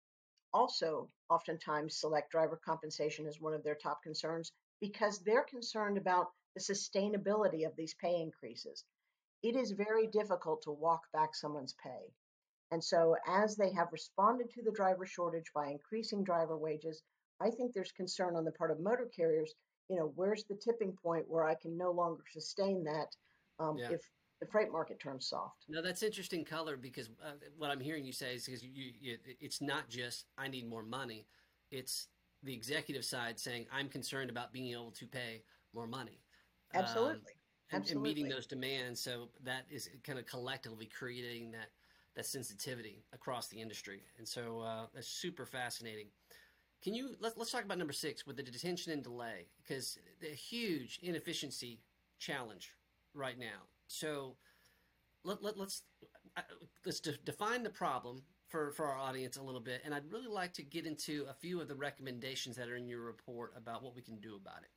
also 0.57 1.07
oftentimes 1.29 1.99
select 1.99 2.31
driver 2.31 2.59
compensation 2.65 3.27
as 3.27 3.39
one 3.39 3.53
of 3.53 3.63
their 3.63 3.75
top 3.75 4.01
concerns 4.01 4.51
because 4.81 5.19
they're 5.19 5.43
concerned 5.43 5.97
about 5.97 6.27
the 6.55 6.61
sustainability 6.61 7.65
of 7.67 7.75
these 7.75 7.93
pay 8.01 8.19
increases. 8.21 8.83
It 9.43 9.55
is 9.55 9.71
very 9.71 10.07
difficult 10.07 10.63
to 10.63 10.71
walk 10.71 11.01
back 11.13 11.35
someone's 11.35 11.75
pay. 11.83 12.11
And 12.71 12.83
so, 12.83 13.15
as 13.27 13.55
they 13.55 13.71
have 13.73 13.91
responded 13.91 14.49
to 14.51 14.63
the 14.63 14.71
driver 14.71 15.05
shortage 15.05 15.51
by 15.53 15.67
increasing 15.67 16.23
driver 16.23 16.57
wages, 16.57 17.03
I 17.39 17.51
think 17.51 17.73
there's 17.73 17.91
concern 17.91 18.35
on 18.35 18.43
the 18.43 18.51
part 18.51 18.71
of 18.71 18.79
motor 18.79 19.09
carriers. 19.15 19.53
You 19.89 19.97
know, 19.97 20.11
where's 20.15 20.43
the 20.45 20.55
tipping 20.55 20.97
point 21.03 21.29
where 21.29 21.45
I 21.45 21.55
can 21.55 21.77
no 21.77 21.91
longer 21.91 22.23
sustain 22.33 22.83
that 22.85 23.09
um, 23.59 23.77
yeah. 23.77 23.91
if 23.91 24.01
the 24.39 24.45
freight 24.45 24.71
market 24.71 24.99
turns 24.99 25.27
soft. 25.27 25.65
No, 25.67 25.81
that's 25.81 26.03
interesting 26.03 26.45
color 26.45 26.77
because 26.77 27.09
uh, 27.25 27.31
what 27.57 27.71
I'm 27.71 27.79
hearing 27.79 28.05
you 28.05 28.13
say 28.13 28.35
is 28.35 28.45
because 28.45 28.63
you, 28.63 28.91
you, 28.99 29.17
it's 29.39 29.61
not 29.61 29.89
just 29.89 30.25
I 30.37 30.47
need 30.47 30.69
more 30.69 30.83
money, 30.83 31.25
it's 31.71 32.07
the 32.43 32.53
executive 32.53 33.03
side 33.03 33.39
saying 33.39 33.65
I'm 33.71 33.89
concerned 33.89 34.29
about 34.29 34.53
being 34.53 34.71
able 34.71 34.91
to 34.91 35.05
pay 35.05 35.41
more 35.73 35.87
money. 35.87 36.21
Absolutely. 36.73 37.13
Um, 37.13 37.21
and, 37.71 37.81
Absolutely. 37.81 37.91
and, 37.91 38.01
meeting 38.03 38.29
those 38.29 38.45
demands. 38.45 39.01
So 39.01 39.29
that 39.43 39.63
is 39.69 39.89
kind 40.03 40.19
of 40.19 40.25
collectively 40.25 40.85
creating 40.85 41.51
that 41.51 41.69
that 42.15 42.25
sensitivity 42.25 43.03
across 43.13 43.47
the 43.47 43.61
industry. 43.61 44.01
And 44.17 44.27
so 44.27 44.61
uh, 44.61 44.85
that's 44.93 45.07
super 45.07 45.45
fascinating. 45.45 46.07
Can 46.83 46.95
you 46.95 47.15
let, 47.19 47.37
let's 47.37 47.51
talk 47.51 47.63
about 47.63 47.77
number 47.77 47.93
six 47.93 48.25
with 48.25 48.37
the 48.37 48.43
detention 48.43 48.91
and 48.91 49.03
delay 49.03 49.45
because 49.61 49.99
the 50.19 50.27
huge 50.27 50.99
inefficiency 51.03 51.79
challenge 52.17 52.71
right 53.13 53.37
now. 53.37 53.65
So 53.87 54.37
let, 55.23 55.41
let, 55.43 55.57
let's 55.57 55.83
uh, 56.35 56.41
let's 56.85 56.99
de- 56.99 57.17
define 57.25 57.63
the 57.63 57.69
problem 57.69 58.23
for, 58.49 58.71
for 58.71 58.85
our 58.85 58.97
audience 58.97 59.37
a 59.37 59.43
little 59.43 59.61
bit, 59.61 59.81
and 59.83 59.93
I'd 59.93 60.11
really 60.11 60.27
like 60.27 60.53
to 60.53 60.63
get 60.63 60.85
into 60.85 61.25
a 61.29 61.33
few 61.33 61.59
of 61.59 61.67
the 61.67 61.75
recommendations 61.75 62.55
that 62.55 62.69
are 62.69 62.77
in 62.77 62.87
your 62.87 63.01
report 63.01 63.53
about 63.57 63.83
what 63.83 63.95
we 63.95 64.01
can 64.01 64.19
do 64.19 64.35
about 64.35 64.63
it. 64.63 64.69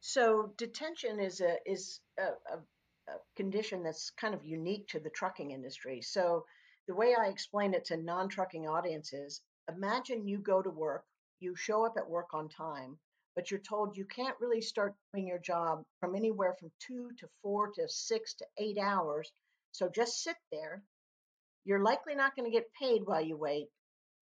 So 0.00 0.52
detention 0.58 1.20
is 1.20 1.40
a 1.40 1.56
is 1.66 2.00
a, 2.18 2.22
a, 2.22 2.58
a 3.08 3.16
condition 3.36 3.82
that's 3.82 4.10
kind 4.10 4.34
of 4.34 4.44
unique 4.44 4.88
to 4.88 5.00
the 5.00 5.10
trucking 5.10 5.50
industry. 5.50 6.00
So 6.02 6.44
the 6.86 6.94
way 6.94 7.14
I 7.18 7.28
explain 7.28 7.74
it 7.74 7.86
to 7.86 7.96
non-trucking 7.96 8.66
audiences, 8.66 9.40
imagine 9.74 10.28
you 10.28 10.38
go 10.38 10.60
to 10.60 10.70
work, 10.70 11.04
you 11.40 11.56
show 11.56 11.86
up 11.86 11.94
at 11.96 12.08
work 12.08 12.34
on 12.34 12.48
time, 12.48 12.98
but 13.34 13.50
you're 13.50 13.60
told 13.60 13.96
you 13.96 14.04
can't 14.04 14.36
really 14.40 14.60
start 14.60 14.94
doing 15.12 15.26
your 15.26 15.38
job 15.38 15.84
from 16.00 16.14
anywhere 16.14 16.54
from 16.58 16.70
two 16.78 17.10
to 17.18 17.28
four 17.42 17.70
to 17.72 17.88
six 17.88 18.34
to 18.34 18.46
eight 18.58 18.78
hours. 18.78 19.30
So 19.72 19.88
just 19.88 20.22
sit 20.22 20.36
there. 20.52 20.82
You're 21.64 21.82
likely 21.82 22.14
not 22.14 22.36
going 22.36 22.50
to 22.50 22.56
get 22.56 22.72
paid 22.80 23.02
while 23.04 23.22
you 23.22 23.36
wait, 23.36 23.68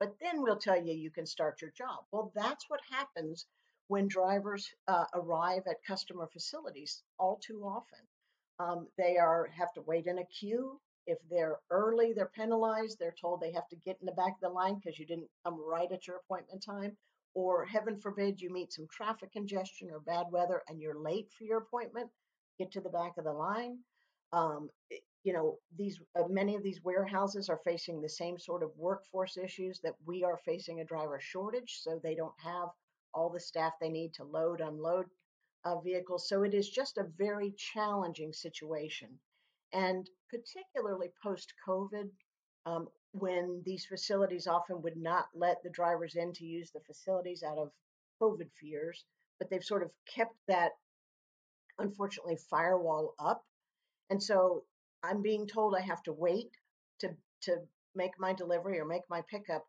but 0.01 0.15
then 0.21 0.43
we'll 0.43 0.57
tell 0.57 0.81
you 0.81 0.95
you 0.95 1.11
can 1.11 1.27
start 1.27 1.61
your 1.61 1.73
job. 1.77 2.05
Well, 2.11 2.33
that's 2.35 2.65
what 2.69 2.81
happens 2.91 3.47
when 3.89 4.09
drivers 4.09 4.71
uh, 4.89 5.05
arrive 5.15 5.65
at 5.69 5.85
customer 5.87 6.29
facilities 6.33 7.03
all 7.19 7.41
too 7.45 7.63
often. 7.65 7.99
Um, 8.59 8.87
they 8.97 9.19
are 9.19 9.49
have 9.59 9.73
to 9.75 9.83
wait 9.83 10.07
in 10.07 10.19
a 10.19 10.25
queue. 10.27 10.81
If 11.07 11.19
they're 11.29 11.59
early, 11.71 12.13
they're 12.13 12.27
penalized. 12.27 12.99
They're 12.99 13.15
told 13.21 13.41
they 13.41 13.53
have 13.53 13.69
to 13.71 13.77
get 13.85 13.99
in 14.01 14.07
the 14.07 14.13
back 14.13 14.35
of 14.35 14.41
the 14.41 14.49
line 14.49 14.77
because 14.77 14.99
you 14.99 15.05
didn't 15.05 15.29
come 15.45 15.59
right 15.61 15.91
at 15.91 16.07
your 16.07 16.19
appointment 16.19 16.63
time 16.65 16.97
or 17.35 17.65
heaven 17.65 17.99
forbid 17.99 18.41
you 18.41 18.53
meet 18.53 18.73
some 18.73 18.87
traffic 18.91 19.33
congestion 19.33 19.91
or 19.91 20.01
bad 20.01 20.27
weather 20.31 20.63
and 20.69 20.81
you're 20.81 20.99
late 20.99 21.31
for 21.37 21.45
your 21.45 21.59
appointment, 21.59 22.09
get 22.59 22.71
to 22.73 22.81
the 22.81 22.89
back 22.89 23.13
of 23.19 23.25
the 23.25 23.33
line. 23.33 23.79
Um, 24.33 24.71
you 25.25 25.33
know, 25.33 25.59
these 25.79 26.01
uh, 26.19 26.27
many 26.29 26.57
of 26.57 26.63
these 26.63 26.83
warehouses 26.83 27.49
are 27.49 27.61
facing 27.65 28.01
the 28.01 28.09
same 28.09 28.39
sort 28.39 28.63
of 28.63 28.71
workforce 28.77 29.37
issues 29.37 29.81
that 29.81 29.95
we 30.05 30.25
are 30.25 30.39
facing 30.45 30.81
a 30.81 30.85
driver 30.85 31.21
shortage, 31.21 31.81
so 31.81 32.01
they 32.03 32.15
don't 32.15 32.35
have 32.39 32.69
all 33.15 33.31
the 33.31 33.41
staff 33.41 33.75
they 33.81 33.89
need 33.89 34.13
to 34.15 34.25
load, 34.25 34.61
unload 34.61 35.07
uh, 35.65 35.79
vehicles. 35.81 36.29
So 36.29 36.43
it 36.43 36.55
is 36.55 36.69
just 36.69 36.99
a 36.99 37.07
very 37.19 37.55
challenging 37.57 38.33
situation. 38.33 39.09
And 39.73 40.09
particularly 40.31 41.09
post 41.23 41.53
COVID, 41.67 42.09
um, 42.67 42.89
when 43.13 43.63
these 43.65 43.85
facilities 43.85 44.47
often 44.47 44.83
would 44.83 44.97
not 44.97 45.27
let 45.35 45.63
the 45.63 45.71
drivers 45.71 46.17
in 46.17 46.33
to 46.33 46.45
use 46.45 46.71
the 46.71 46.81
facilities 46.81 47.43
out 47.43 47.59
of 47.59 47.71
COVID 48.21 48.51
fears, 48.61 49.05
but 49.39 49.51
they've 49.51 49.65
sort 49.65 49.83
of 49.83 49.91
kept 50.07 50.35
that, 50.49 50.73
unfortunately, 51.79 52.39
firewall 52.49 53.15
up. 53.19 53.45
And 54.11 54.23
so 54.23 54.65
I'm 55.03 55.23
being 55.23 55.47
told 55.47 55.75
I 55.75 55.81
have 55.81 56.03
to 56.05 56.13
wait 56.13 56.51
to, 57.01 57.11
to 57.43 57.59
make 57.95 58.19
my 58.19 58.33
delivery 58.33 58.79
or 58.79 58.85
make 58.85 59.03
my 59.11 59.23
pickup. 59.31 59.67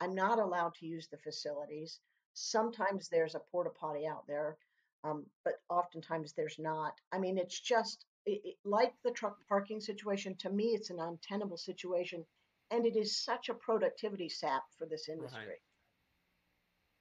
I'm 0.00 0.14
not 0.14 0.38
allowed 0.38 0.74
to 0.76 0.86
use 0.86 1.08
the 1.08 1.18
facilities. 1.18 2.00
Sometimes 2.34 3.08
there's 3.08 3.34
a 3.34 3.40
porta 3.50 3.70
potty 3.70 4.06
out 4.06 4.26
there, 4.26 4.56
um, 5.04 5.26
but 5.44 5.54
oftentimes 5.68 6.32
there's 6.32 6.58
not. 6.58 6.92
I 7.12 7.18
mean, 7.18 7.36
it's 7.36 7.58
just 7.58 8.04
it, 8.26 8.40
it, 8.44 8.56
like 8.64 8.92
the 9.04 9.10
truck 9.10 9.36
parking 9.48 9.80
situation. 9.80 10.36
To 10.36 10.50
me, 10.50 10.66
it's 10.66 10.90
an 10.90 11.00
untenable 11.00 11.56
situation, 11.56 12.24
and 12.70 12.86
it 12.86 12.96
is 12.96 13.16
such 13.16 13.48
a 13.48 13.54
productivity 13.54 14.28
sap 14.28 14.62
for 14.76 14.86
this 14.86 15.08
industry. 15.08 15.46
Right. 15.46 15.56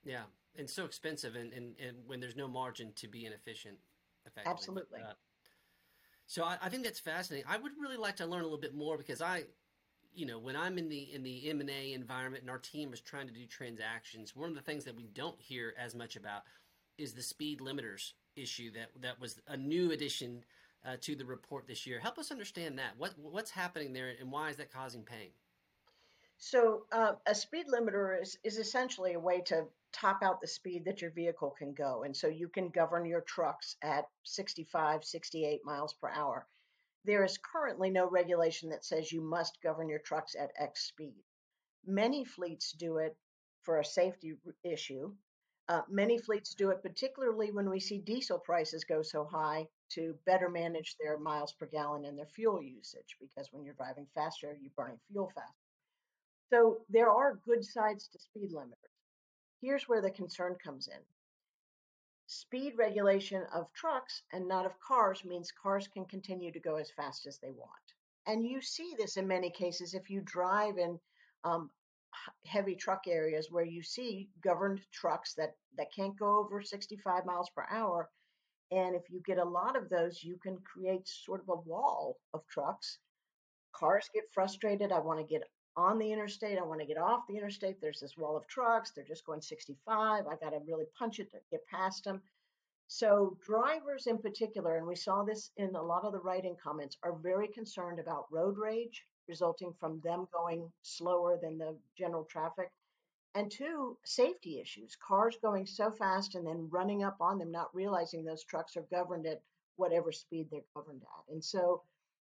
Yeah, 0.06 0.24
and 0.58 0.70
so 0.70 0.86
expensive, 0.86 1.36
and, 1.36 1.52
and, 1.54 1.76
and 1.86 1.98
when 2.06 2.20
there's 2.20 2.36
no 2.36 2.48
margin 2.48 2.94
to 2.96 3.08
be 3.08 3.26
inefficient. 3.26 3.78
Absolutely. 4.46 5.00
But, 5.02 5.10
uh, 5.10 5.14
so 6.28 6.44
I, 6.44 6.58
I 6.62 6.70
think 6.70 6.84
that's 6.84 7.00
fascinating. 7.00 7.46
I 7.50 7.58
would 7.58 7.72
really 7.82 7.98
like 7.98 8.18
to 8.18 8.26
learn 8.26 8.42
a 8.42 8.44
little 8.44 8.60
bit 8.60 8.76
more 8.76 8.98
because 8.98 9.22
I, 9.22 9.44
you 10.14 10.26
know, 10.26 10.40
when 10.40 10.56
I'm 10.56 10.78
in 10.78 10.90
the 10.90 11.14
in 11.14 11.24
the 11.24 11.50
M 11.50 11.62
and 11.62 11.70
A 11.70 11.94
environment 11.94 12.42
and 12.44 12.50
our 12.50 12.58
team 12.58 12.92
is 12.94 13.00
trying 13.00 13.28
to 13.28 13.34
do 13.34 13.46
transactions, 13.46 14.36
one 14.36 14.50
of 14.50 14.56
the 14.56 14.62
things 14.62 14.84
that 14.86 14.96
we 14.96 15.08
don't 15.14 15.40
hear 15.40 15.74
as 15.80 15.96
much 15.96 16.16
about 16.16 16.44
is 16.98 17.14
the 17.14 17.22
speed 17.22 17.60
limiters 17.60 18.14
issue 18.36 18.72
that 18.72 18.90
that 19.02 19.20
was 19.20 19.40
a 19.48 19.58
new 19.58 19.92
addition 19.92 20.44
uh, 20.86 20.98
to 21.02 21.16
the 21.16 21.26
report 21.26 21.68
this 21.68 21.86
year. 21.86 22.00
Help 22.00 22.18
us 22.18 22.32
understand 22.32 22.78
that. 22.80 22.92
What 22.98 23.14
what's 23.18 23.52
happening 23.52 23.94
there, 23.94 24.14
and 24.20 24.32
why 24.32 24.50
is 24.50 24.58
that 24.58 24.72
causing 24.72 25.04
pain? 25.04 25.30
So 26.39 26.86
uh, 26.91 27.13
a 27.25 27.34
speed 27.34 27.67
limiter 27.67 28.22
is 28.22 28.38
is 28.44 28.58
essentially 28.58 29.13
a 29.13 29.20
way 29.20 29.41
to 29.41 29.67
top 29.91 30.22
out 30.22 30.39
the 30.39 30.48
speed 30.48 30.86
that 30.86 31.01
your 31.01 31.12
vehicle 31.12 31.51
can 31.51 31.74
go, 31.74 32.03
and 32.03 32.15
so 32.15 32.27
you 32.27 32.48
can 32.48 32.70
govern 32.70 33.06
your 33.06 33.22
trucks 33.22 33.75
at 33.82 34.06
65, 34.24 35.03
68 35.03 35.65
miles 35.65 35.94
per 35.94 36.10
hour. 36.10 36.48
There 37.06 37.24
is 37.24 37.38
currently 37.38 37.89
no 37.89 38.10
regulation 38.10 38.70
that 38.70 38.86
says 38.86 39.12
you 39.12 39.22
must 39.22 39.62
govern 39.62 39.89
your 39.89 40.00
trucks 40.00 40.36
at 40.36 40.51
X 40.58 40.84
speed. 40.88 41.24
Many 41.86 42.25
fleets 42.25 42.74
do 42.74 42.98
it 42.98 43.15
for 43.63 43.79
a 43.79 43.86
safety 43.86 44.38
issue, 44.63 45.15
uh, 45.70 45.82
many 45.89 46.17
fleets 46.17 46.53
do 46.56 46.70
it, 46.70 46.82
particularly 46.82 47.51
when 47.51 47.70
we 47.70 47.79
see 47.79 47.98
diesel 47.98 48.39
prices 48.39 48.86
go 48.86 49.01
so 49.01 49.25
high 49.25 49.67
to 49.89 50.17
better 50.25 50.50
manage 50.50 50.96
their 50.98 51.17
miles 51.17 51.51
per 51.51 51.65
gallon 51.65 52.06
and 52.06 52.17
their 52.17 52.27
fuel 52.27 52.62
usage, 52.62 53.17
because 53.20 53.50
when 53.51 53.65
you're 53.65 53.74
driving 53.74 54.08
faster, 54.15 54.58
you're 54.62 54.72
burning 54.77 55.00
fuel 55.12 55.29
faster. 55.36 55.67
So 56.50 56.77
there 56.89 57.10
are 57.10 57.39
good 57.46 57.63
sides 57.66 58.08
to 58.10 58.20
speed 58.20 58.51
limiters. 58.54 58.92
Here's 59.62 59.88
where 59.88 60.01
the 60.01 60.12
concern 60.12 60.56
comes 60.63 60.88
in. 60.88 61.00
Speed 62.27 62.74
regulation 62.77 63.44
of 63.54 63.72
trucks 63.74 64.22
and 64.34 64.48
not 64.48 64.66
of 64.66 64.80
cars 64.80 65.24
means 65.25 65.51
cars 65.51 65.88
can 65.88 66.06
continue 66.06 66.51
to 66.51 66.60
go 66.60 66.75
as 66.75 66.92
fast 66.92 67.25
as 67.25 67.39
they 67.39 67.51
want. 67.51 67.72
And 68.25 68.46
you 68.46 68.62
see 68.62 68.94
this 68.98 69.18
in 69.18 69.27
many 69.27 69.50
cases 69.50 69.94
if 69.94 70.10
you 70.10 70.22
drive 70.22 70.77
in 70.77 71.00
um, 71.44 71.70
heavy 72.46 72.75
truck 72.75 73.08
areas 73.08 73.48
where 73.51 73.66
you 73.66 73.84
see 73.84 74.30
governed 74.44 74.82
trucks 74.91 75.34
that 75.36 75.56
that 75.78 75.93
can't 75.93 76.17
go 76.17 76.39
over 76.39 76.62
65 76.62 77.26
miles 77.26 77.50
per 77.56 77.65
hour 77.69 78.10
and 78.72 78.95
if 78.95 79.10
you 79.10 79.22
get 79.26 79.38
a 79.38 79.43
lot 79.43 79.76
of 79.76 79.89
those 79.89 80.24
you 80.24 80.38
can 80.38 80.58
create 80.60 81.08
sort 81.08 81.41
of 81.41 81.50
a 81.50 81.69
wall 81.69 82.17
of 82.34 82.41
trucks 82.48 83.00
cars 83.74 84.10
get 84.13 84.24
frustrated 84.34 84.91
i 84.91 85.00
want 85.00 85.19
to 85.19 85.26
get 85.26 85.43
on 85.78 85.98
the 85.98 86.12
interstate 86.12 86.58
i 86.58 86.63
want 86.63 86.82
to 86.82 86.86
get 86.86 86.98
off 86.98 87.28
the 87.28 87.38
interstate 87.38 87.80
there's 87.80 88.02
this 88.02 88.18
wall 88.18 88.36
of 88.36 88.46
trucks 88.48 88.92
they're 88.92 89.06
just 89.06 89.26
going 89.26 89.42
65 89.42 90.26
i 90.28 90.36
got 90.44 90.50
to 90.50 90.60
really 90.68 90.86
punch 90.98 91.20
it 91.20 91.32
to 91.32 91.38
get 91.52 91.66
past 91.68 92.04
them 92.04 92.22
so 92.88 93.38
drivers 93.46 94.08
in 94.08 94.18
particular 94.18 94.78
and 94.78 94.88
we 94.88 94.96
saw 94.96 95.24
this 95.24 95.52
in 95.58 95.76
a 95.76 95.82
lot 95.82 96.04
of 96.04 96.12
the 96.12 96.20
writing 96.20 96.56
comments 96.62 96.98
are 97.04 97.16
very 97.22 97.48
concerned 97.48 98.00
about 98.00 98.26
road 98.32 98.58
rage 98.58 99.06
resulting 99.28 99.74
from 99.80 100.00
them 100.04 100.28
going 100.34 100.72
slower 100.82 101.38
than 101.42 101.58
the 101.58 101.76
general 101.98 102.24
traffic. 102.24 102.72
And 103.36 103.52
two, 103.52 103.98
safety 104.04 104.60
issues. 104.60 104.96
Cars 104.96 105.38
going 105.42 105.66
so 105.66 105.92
fast 105.92 106.36
and 106.36 106.48
then 106.48 106.70
running 106.72 107.04
up 107.04 107.18
on 107.20 107.38
them, 107.38 107.52
not 107.52 107.74
realizing 107.76 108.24
those 108.24 108.44
trucks 108.44 108.76
are 108.78 108.86
governed 108.90 109.28
at 109.28 109.42
whatever 109.76 110.12
speed 110.12 110.48
they're 110.50 110.62
governed 110.76 111.04
at. 111.04 111.34
And 111.34 111.44
so, 111.44 111.84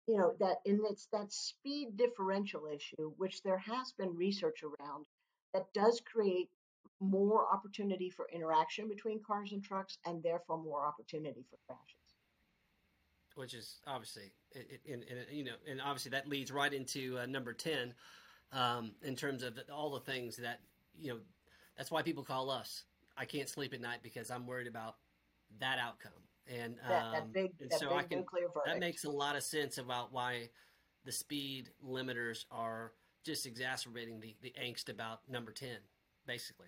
you 0.07 0.17
know, 0.17 0.33
that 0.39 0.57
and 0.65 0.81
it's 0.89 1.07
that 1.11 1.31
speed 1.31 1.97
differential 1.97 2.67
issue, 2.73 3.11
which 3.17 3.41
there 3.43 3.57
has 3.57 3.93
been 3.93 4.15
research 4.15 4.63
around, 4.63 5.05
that 5.53 5.71
does 5.73 6.01
create 6.01 6.49
more 6.99 7.51
opportunity 7.51 8.09
for 8.09 8.27
interaction 8.33 8.87
between 8.87 9.21
cars 9.23 9.51
and 9.51 9.63
trucks 9.63 9.97
and 10.05 10.23
therefore 10.23 10.57
more 10.57 10.85
opportunity 10.85 11.45
for 11.49 11.57
crashes 11.67 12.03
which 13.35 13.53
is 13.53 13.79
obviously, 13.87 14.31
and, 14.89 15.03
you 15.31 15.43
know, 15.43 15.55
and 15.69 15.81
obviously 15.81 16.11
that 16.11 16.27
leads 16.27 16.51
right 16.51 16.73
into 16.73 17.17
uh, 17.19 17.25
number 17.25 17.53
ten 17.53 17.93
um, 18.51 18.91
in 19.01 19.15
terms 19.15 19.43
of 19.43 19.59
all 19.73 19.91
the 19.91 19.99
things 19.99 20.37
that 20.37 20.59
you 20.99 21.13
know. 21.13 21.19
That's 21.77 21.89
why 21.89 22.03
people 22.03 22.23
call 22.23 22.51
us. 22.51 22.83
I 23.17 23.25
can't 23.25 23.49
sleep 23.49 23.73
at 23.73 23.81
night 23.81 23.99
because 24.03 24.29
I'm 24.29 24.45
worried 24.45 24.67
about 24.67 24.97
that 25.59 25.79
outcome, 25.79 26.11
and, 26.47 26.75
that, 26.87 27.11
that 27.11 27.21
um, 27.23 27.29
big, 27.31 27.51
and 27.59 27.71
so 27.73 27.93
I 27.93 28.03
can. 28.03 28.25
That 28.65 28.79
makes 28.79 29.05
a 29.05 29.11
lot 29.11 29.35
of 29.35 29.43
sense 29.43 29.77
about 29.77 30.11
why 30.11 30.49
the 31.05 31.11
speed 31.11 31.69
limiters 31.85 32.45
are 32.51 32.93
just 33.25 33.45
exacerbating 33.45 34.19
the, 34.19 34.35
the 34.41 34.53
angst 34.61 34.89
about 34.89 35.21
number 35.29 35.51
10 35.51 35.69
basically 36.27 36.67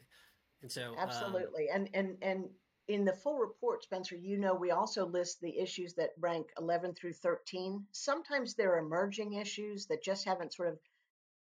and 0.61 0.71
so 0.71 0.91
um, 0.91 0.95
absolutely 0.99 1.69
um, 1.69 1.81
and 1.81 1.89
and 1.93 2.17
and 2.21 2.49
in 2.87 3.03
the 3.03 3.13
full 3.13 3.39
report, 3.39 3.83
Spencer, 3.83 4.15
you 4.15 4.37
know 4.37 4.53
we 4.53 4.71
also 4.71 5.07
list 5.07 5.41
the 5.41 5.57
issues 5.57 5.95
that 5.95 6.11
rank 6.19 6.51
11 6.59 6.93
through 6.93 7.13
13. 7.13 7.83
Sometimes 7.91 8.53
they're 8.53 8.77
emerging 8.77 9.33
issues 9.33 9.87
that 9.87 10.03
just 10.03 10.25
haven't 10.25 10.53
sort 10.53 10.69
of 10.69 10.79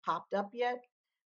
popped 0.04 0.32
up 0.32 0.50
yet. 0.54 0.84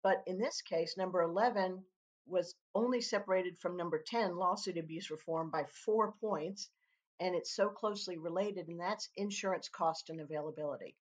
But 0.03 0.23
in 0.27 0.39
this 0.39 0.61
case, 0.61 0.97
number 0.99 1.23
11 1.23 1.83
was 2.27 2.55
only 2.75 3.01
separated 3.01 3.59
from 3.59 3.77
number 3.77 4.03
10, 4.07 4.37
lawsuit 4.37 4.77
abuse 4.77 5.11
reform, 5.11 5.51
by 5.51 5.65
four 5.65 6.13
points. 6.21 6.69
And 7.23 7.35
it's 7.35 7.55
so 7.57 7.69
closely 7.71 8.19
related, 8.19 8.69
and 8.69 8.81
that's 8.81 9.09
insurance 9.17 9.69
cost 9.69 10.11
and 10.11 10.21
availability. 10.21 10.97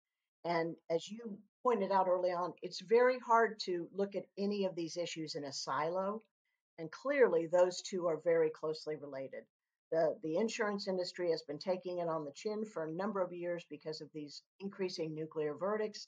And 0.46 0.76
as 0.90 1.12
you 1.12 1.38
pointed 1.64 1.92
out 1.92 2.08
early 2.08 2.32
on, 2.32 2.54
it's 2.62 2.82
very 2.82 3.20
hard 3.20 3.60
to 3.66 3.90
look 3.94 4.16
at 4.16 4.26
any 4.38 4.66
of 4.66 4.76
these 4.76 4.98
issues 4.98 5.36
in 5.36 5.44
a 5.46 5.54
silo 5.54 6.24
and 6.82 6.92
clearly, 6.92 7.46
those 7.46 7.82
two 7.84 8.08
are 8.08 8.18
very 8.24 8.50
closely 8.50 8.96
related. 8.96 9.46
The, 9.92 10.18
the 10.24 10.38
insurance 10.38 10.88
industry 10.88 11.30
has 11.30 11.44
been 11.44 11.60
taking 11.60 12.00
it 12.00 12.08
on 12.08 12.26
the 12.26 12.32
chin 12.32 12.66
for 12.66 12.86
a 12.86 12.92
number 12.92 13.22
of 13.22 13.34
years 13.34 13.66
because 13.70 14.02
of 14.02 14.10
these 14.14 14.42
increasing 14.60 15.14
nuclear 15.14 15.54
verdicts. 15.54 16.08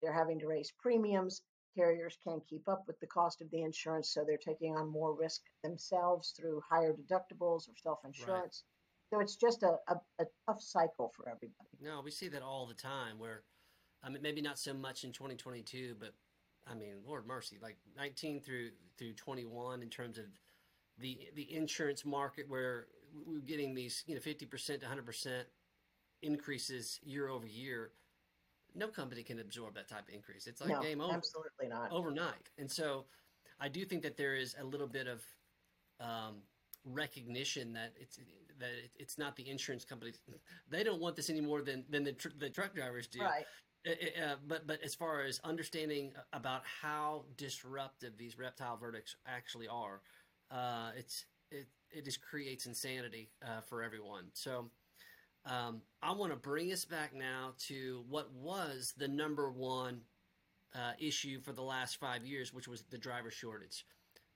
They're 0.00 0.14
having 0.14 0.38
to 0.38 0.46
raise 0.46 0.72
premiums. 0.78 1.42
Carriers 1.76 2.16
can't 2.24 2.46
keep 2.46 2.68
up 2.70 2.86
with 2.86 2.98
the 3.00 3.06
cost 3.08 3.42
of 3.42 3.50
the 3.50 3.62
insurance, 3.62 4.10
so 4.14 4.24
they're 4.24 4.38
taking 4.38 4.76
on 4.76 4.88
more 4.88 5.12
risk 5.12 5.42
themselves 5.62 6.30
through 6.30 6.62
higher 6.66 6.94
deductibles 6.94 7.68
or 7.68 7.76
self 7.76 8.04
insurance. 8.04 8.62
So 9.12 9.20
it's 9.20 9.36
just 9.36 9.62
a, 9.62 9.76
a, 9.88 9.96
a 10.20 10.24
tough 10.46 10.60
cycle 10.60 11.12
for 11.14 11.28
everybody. 11.28 11.68
No, 11.80 12.00
we 12.04 12.10
see 12.10 12.28
that 12.28 12.42
all 12.42 12.66
the 12.66 12.74
time 12.74 13.18
where, 13.18 13.42
I 14.02 14.08
mean, 14.08 14.22
maybe 14.22 14.40
not 14.40 14.58
so 14.58 14.74
much 14.74 15.04
in 15.04 15.12
2022, 15.12 15.96
but 15.98 16.14
I 16.66 16.74
mean, 16.74 16.94
Lord 17.06 17.26
mercy, 17.26 17.58
like 17.62 17.76
19 17.96 18.40
through 18.40 18.70
through 18.98 19.14
21 19.14 19.82
in 19.82 19.90
terms 19.90 20.18
of 20.18 20.24
the 20.98 21.28
the 21.34 21.54
insurance 21.54 22.04
market 22.04 22.48
where 22.48 22.86
we're 23.26 23.40
getting 23.40 23.74
these 23.74 24.02
you 24.06 24.14
know 24.14 24.20
50 24.20 24.46
percent 24.46 24.80
to 24.80 24.86
100 24.86 25.04
percent 25.04 25.46
increases 26.22 27.00
year 27.02 27.28
over 27.28 27.46
year. 27.46 27.90
No 28.74 28.88
company 28.88 29.22
can 29.22 29.38
absorb 29.38 29.74
that 29.74 29.88
type 29.88 30.08
of 30.08 30.14
increase. 30.14 30.46
It's 30.46 30.60
like 30.60 30.70
no, 30.70 30.82
game 30.82 31.00
over, 31.00 31.14
absolutely 31.14 31.68
not 31.68 31.92
overnight. 31.92 32.50
And 32.58 32.68
so, 32.70 33.04
I 33.60 33.68
do 33.68 33.84
think 33.84 34.02
that 34.02 34.16
there 34.16 34.34
is 34.34 34.56
a 34.58 34.64
little 34.64 34.88
bit 34.88 35.06
of 35.06 35.22
um, 36.00 36.42
recognition 36.84 37.72
that 37.74 37.92
it's 37.96 38.18
that 38.58 38.70
it's 38.96 39.18
not 39.18 39.36
the 39.36 39.48
insurance 39.48 39.84
companies. 39.84 40.18
They 40.70 40.82
don't 40.84 41.00
want 41.00 41.16
this 41.16 41.30
any 41.30 41.40
more 41.40 41.62
than 41.62 41.84
than 41.88 42.04
the, 42.04 42.12
tr- 42.12 42.28
the 42.38 42.50
truck 42.50 42.74
drivers 42.74 43.06
do. 43.06 43.20
Right. 43.20 43.44
Uh, 43.86 44.36
but 44.46 44.66
but 44.66 44.80
as 44.82 44.94
far 44.94 45.22
as 45.22 45.40
understanding 45.44 46.12
about 46.32 46.62
how 46.82 47.24
disruptive 47.36 48.16
these 48.16 48.38
reptile 48.38 48.76
verdicts 48.78 49.16
actually 49.26 49.68
are, 49.68 50.00
uh, 50.50 50.90
it's 50.96 51.26
it 51.50 51.66
it 51.90 52.04
just 52.04 52.20
creates 52.22 52.66
insanity 52.66 53.30
uh, 53.46 53.60
for 53.60 53.82
everyone. 53.82 54.26
So 54.34 54.70
Um, 55.46 55.82
I 56.02 56.12
want 56.12 56.32
to 56.32 56.36
bring 56.38 56.72
us 56.72 56.84
back 56.84 57.14
now 57.14 57.54
to 57.68 58.04
what 58.08 58.32
was 58.32 58.94
the 58.96 59.08
number 59.08 59.50
one 59.50 60.02
uh, 60.74 60.92
issue 60.98 61.40
for 61.40 61.52
the 61.52 61.62
last 61.62 61.96
five 61.98 62.24
years, 62.26 62.52
which 62.52 62.68
was 62.68 62.82
the 62.90 62.98
driver 62.98 63.30
shortage. 63.30 63.86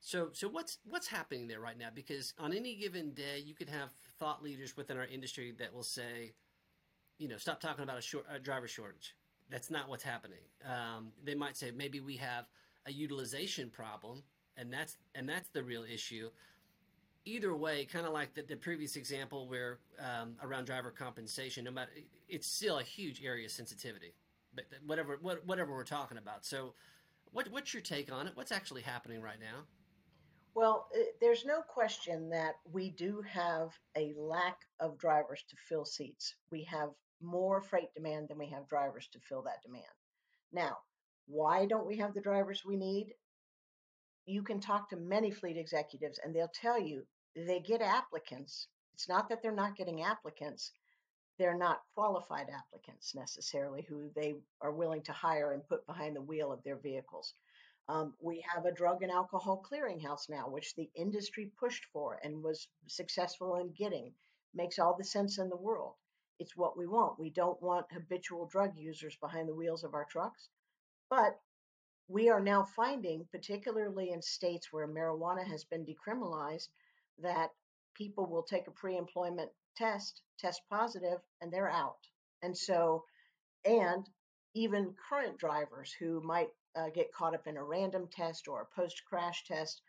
So, 0.01 0.29
so 0.33 0.49
what's 0.49 0.79
what's 0.89 1.09
happening 1.09 1.49
there 1.49 1.61
right 1.61 1.79
now? 1.79 1.89
Because 1.95 2.33
on 2.39 2.53
any 2.53 2.75
given 2.77 3.13
day, 3.13 3.43
you 3.45 3.55
could 3.55 3.69
have 3.69 3.91
thought 4.19 4.43
leaders 4.43 4.77
within 4.77 4.97
our 4.97 5.07
industry 5.07 5.53
that 5.59 5.75
will 5.75 5.83
say, 5.83 6.33
you 7.19 7.29
know, 7.29 7.37
stop 7.37 7.61
talking 7.61 7.85
about 7.85 7.99
a, 7.99 8.03
short, 8.03 8.25
a 8.33 8.39
driver 8.39 8.69
shortage. 8.69 9.17
That's 9.51 9.71
not 9.71 9.89
what's 9.89 10.05
happening. 10.05 10.39
Um, 10.65 11.09
they 11.25 11.35
might 11.35 11.57
say 11.57 11.71
maybe 11.71 12.01
we 12.01 12.17
have 12.17 12.47
a 12.87 12.93
utilization 12.93 13.71
problem, 13.71 14.23
and 14.57 14.73
that's 14.73 14.97
and 15.15 15.29
that's 15.29 15.49
the 15.49 15.63
real 15.63 15.85
issue. 15.85 16.31
Either 17.25 17.55
way, 17.55 17.85
kind 17.85 18.07
of 18.07 18.13
like 18.13 18.33
the, 18.35 18.43
the 18.43 18.57
previous 18.57 18.97
example 18.97 19.49
where 19.49 19.79
um, 19.99 20.37
around 20.43 20.65
driver 20.65 20.91
compensation, 20.91 21.65
no 21.65 21.71
matter 21.71 21.91
it's 22.29 22.47
still 22.47 22.79
a 22.79 22.83
huge 22.83 23.23
area 23.25 23.47
of 23.47 23.51
sensitivity. 23.51 24.15
But 24.55 24.65
whatever 24.87 25.19
what, 25.21 25.45
whatever 25.47 25.73
we're 25.73 25.85
talking 25.85 26.19
about. 26.19 26.45
So, 26.45 26.75
what, 27.33 27.51
what's 27.51 27.75
your 27.75 27.83
take 27.83 28.11
on 28.11 28.27
it? 28.27 28.33
What's 28.35 28.53
actually 28.53 28.83
happening 28.83 29.21
right 29.21 29.39
now? 29.41 29.65
Well, 30.59 30.89
uh, 30.93 31.03
there's 31.21 31.45
no 31.45 31.63
question 31.63 32.31
that 32.31 32.57
we 32.73 32.91
do 32.91 33.23
have 33.23 33.71
a 33.97 34.13
lack 34.17 34.57
of 34.81 34.99
drivers 34.99 35.45
to 35.51 35.57
fill 35.69 35.85
seats. 35.85 36.35
We 36.51 36.65
have 36.65 36.91
more 37.23 37.61
freight 37.61 37.95
demand 37.95 38.27
than 38.27 38.39
we 38.39 38.49
have 38.49 38.67
drivers 38.67 39.07
to 39.13 39.21
fill 39.21 39.43
that 39.43 39.63
demand. 39.63 39.85
Now, 40.53 40.79
why 41.29 41.67
don't 41.67 41.87
we 41.87 41.99
have 41.99 42.13
the 42.13 42.21
drivers 42.21 42.65
we 42.65 42.75
need? 42.75 43.15
You 44.27 44.43
can 44.43 44.59
talk 44.59 44.91
to 44.91 44.97
many 44.97 45.31
fleet 45.31 45.57
executives 45.57 46.19
and 46.25 46.35
they'll 46.35 46.51
tell 46.53 46.81
you 46.81 47.07
they 47.37 47.61
get 47.61 47.81
applicants. 47.81 48.67
It's 48.95 49.09
not 49.09 49.29
that 49.29 49.41
they're 49.41 49.53
not 49.53 49.77
getting 49.77 50.03
applicants, 50.03 50.73
they're 51.39 51.57
not 51.57 51.83
qualified 51.95 52.49
applicants 52.51 53.15
necessarily 53.15 53.87
who 53.89 54.11
they 54.17 54.35
are 54.61 54.73
willing 54.73 55.03
to 55.03 55.13
hire 55.13 55.53
and 55.53 55.69
put 55.69 55.87
behind 55.87 56.17
the 56.17 56.23
wheel 56.23 56.51
of 56.51 56.65
their 56.65 56.79
vehicles. 56.79 57.35
Um, 57.89 58.13
we 58.21 58.45
have 58.55 58.67
a 58.67 58.73
drug 58.73 59.03
and 59.03 59.11
alcohol 59.11 59.65
clearinghouse 59.65 60.29
now, 60.29 60.49
which 60.49 60.75
the 60.75 60.91
industry 60.95 61.51
pushed 61.59 61.87
for 61.87 62.21
and 62.23 62.43
was 62.43 62.69
successful 62.87 63.57
in 63.57 63.73
getting. 63.73 64.13
Makes 64.55 64.79
all 64.79 64.95
the 64.97 65.05
sense 65.05 65.39
in 65.39 65.49
the 65.49 65.57
world. 65.57 65.95
It's 66.39 66.57
what 66.57 66.77
we 66.77 66.87
want. 66.87 67.19
We 67.19 67.31
don't 67.31 67.61
want 67.63 67.93
habitual 67.93 68.47
drug 68.47 68.77
users 68.77 69.17
behind 69.17 69.49
the 69.49 69.55
wheels 69.55 69.85
of 69.85 69.95
our 69.95 70.05
trucks. 70.05 70.49
But 71.09 71.41
we 72.09 72.29
are 72.29 72.41
now 72.41 72.65
finding, 72.65 73.27
particularly 73.31 74.11
in 74.11 74.23
states 74.23 74.73
where 74.73 74.87
marijuana 74.87 75.47
has 75.47 75.65
been 75.65 75.87
decriminalized, 75.87 76.69
that 77.19 77.51
people 77.95 78.27
will 78.27 78.43
take 78.43 78.67
a 78.67 78.73
pre 78.73 78.97
employment 78.97 79.51
test, 79.77 80.23
test 80.39 80.63
positive, 80.71 81.21
and 81.41 81.53
they're 81.53 81.71
out. 81.71 82.07
And 82.43 82.57
so, 82.57 83.05
and 83.65 84.09
even 84.55 84.95
current 85.09 85.39
drivers 85.39 85.93
who 85.93 86.21
might 86.21 86.49
uh, 86.79 86.91
get 86.91 87.13
caught 87.13 87.35
up 87.35 87.47
in 87.47 87.57
a 87.57 87.65
random 87.65 88.09
test 88.13 88.47
or 88.47 88.63
a 88.63 88.75
post 88.81 89.03
crash 89.05 89.45
test, 89.45 89.83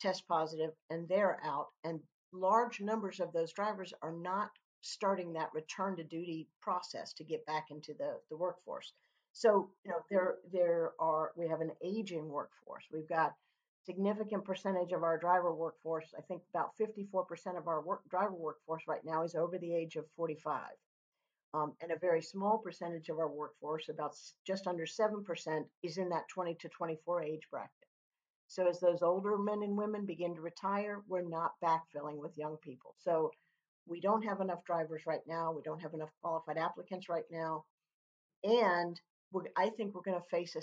test 0.00 0.26
positive, 0.26 0.70
and 0.88 1.08
they're 1.08 1.38
out. 1.44 1.68
And 1.84 2.00
large 2.32 2.80
numbers 2.80 3.20
of 3.20 3.32
those 3.32 3.52
drivers 3.52 3.92
are 4.02 4.12
not 4.12 4.50
starting 4.82 5.32
that 5.34 5.52
return 5.52 5.96
to 5.96 6.04
duty 6.04 6.48
process 6.60 7.12
to 7.12 7.24
get 7.24 7.44
back 7.44 7.66
into 7.70 7.92
the, 7.94 8.18
the 8.30 8.36
workforce. 8.36 8.92
So, 9.32 9.70
you 9.84 9.90
know, 9.90 9.98
there 10.10 10.36
there 10.52 10.92
are 10.98 11.32
we 11.36 11.46
have 11.48 11.60
an 11.60 11.72
aging 11.84 12.28
workforce. 12.28 12.84
We've 12.92 13.08
got 13.08 13.34
significant 13.84 14.44
percentage 14.44 14.92
of 14.92 15.02
our 15.02 15.18
driver 15.18 15.54
workforce. 15.54 16.12
I 16.16 16.22
think 16.22 16.42
about 16.52 16.72
54% 16.78 17.56
of 17.56 17.68
our 17.68 17.80
work, 17.80 18.02
driver 18.10 18.34
workforce 18.34 18.82
right 18.86 19.04
now 19.04 19.22
is 19.24 19.34
over 19.34 19.58
the 19.58 19.74
age 19.74 19.96
of 19.96 20.04
45. 20.16 20.60
Um, 21.52 21.72
and 21.82 21.90
a 21.90 21.98
very 21.98 22.22
small 22.22 22.58
percentage 22.58 23.08
of 23.08 23.18
our 23.18 23.28
workforce, 23.28 23.88
about 23.88 24.14
just 24.46 24.68
under 24.68 24.86
7%, 24.86 25.64
is 25.82 25.98
in 25.98 26.08
that 26.10 26.28
20 26.28 26.54
to 26.60 26.68
24 26.68 27.24
age 27.24 27.48
bracket. 27.50 27.70
So 28.46 28.68
as 28.68 28.80
those 28.80 29.02
older 29.02 29.36
men 29.38 29.62
and 29.62 29.76
women 29.76 30.06
begin 30.06 30.34
to 30.34 30.40
retire, 30.40 31.02
we're 31.08 31.22
not 31.22 31.52
backfilling 31.62 32.16
with 32.16 32.36
young 32.36 32.56
people. 32.62 32.94
So 32.98 33.30
we 33.86 34.00
don't 34.00 34.24
have 34.24 34.40
enough 34.40 34.64
drivers 34.64 35.02
right 35.06 35.22
now. 35.26 35.52
We 35.52 35.62
don't 35.62 35.82
have 35.82 35.94
enough 35.94 36.10
qualified 36.22 36.58
applicants 36.58 37.08
right 37.08 37.24
now. 37.30 37.64
And 38.44 39.00
I 39.56 39.70
think 39.70 39.94
we're 39.94 40.02
going 40.02 40.20
to 40.20 40.36
face 40.36 40.56
a 40.56 40.62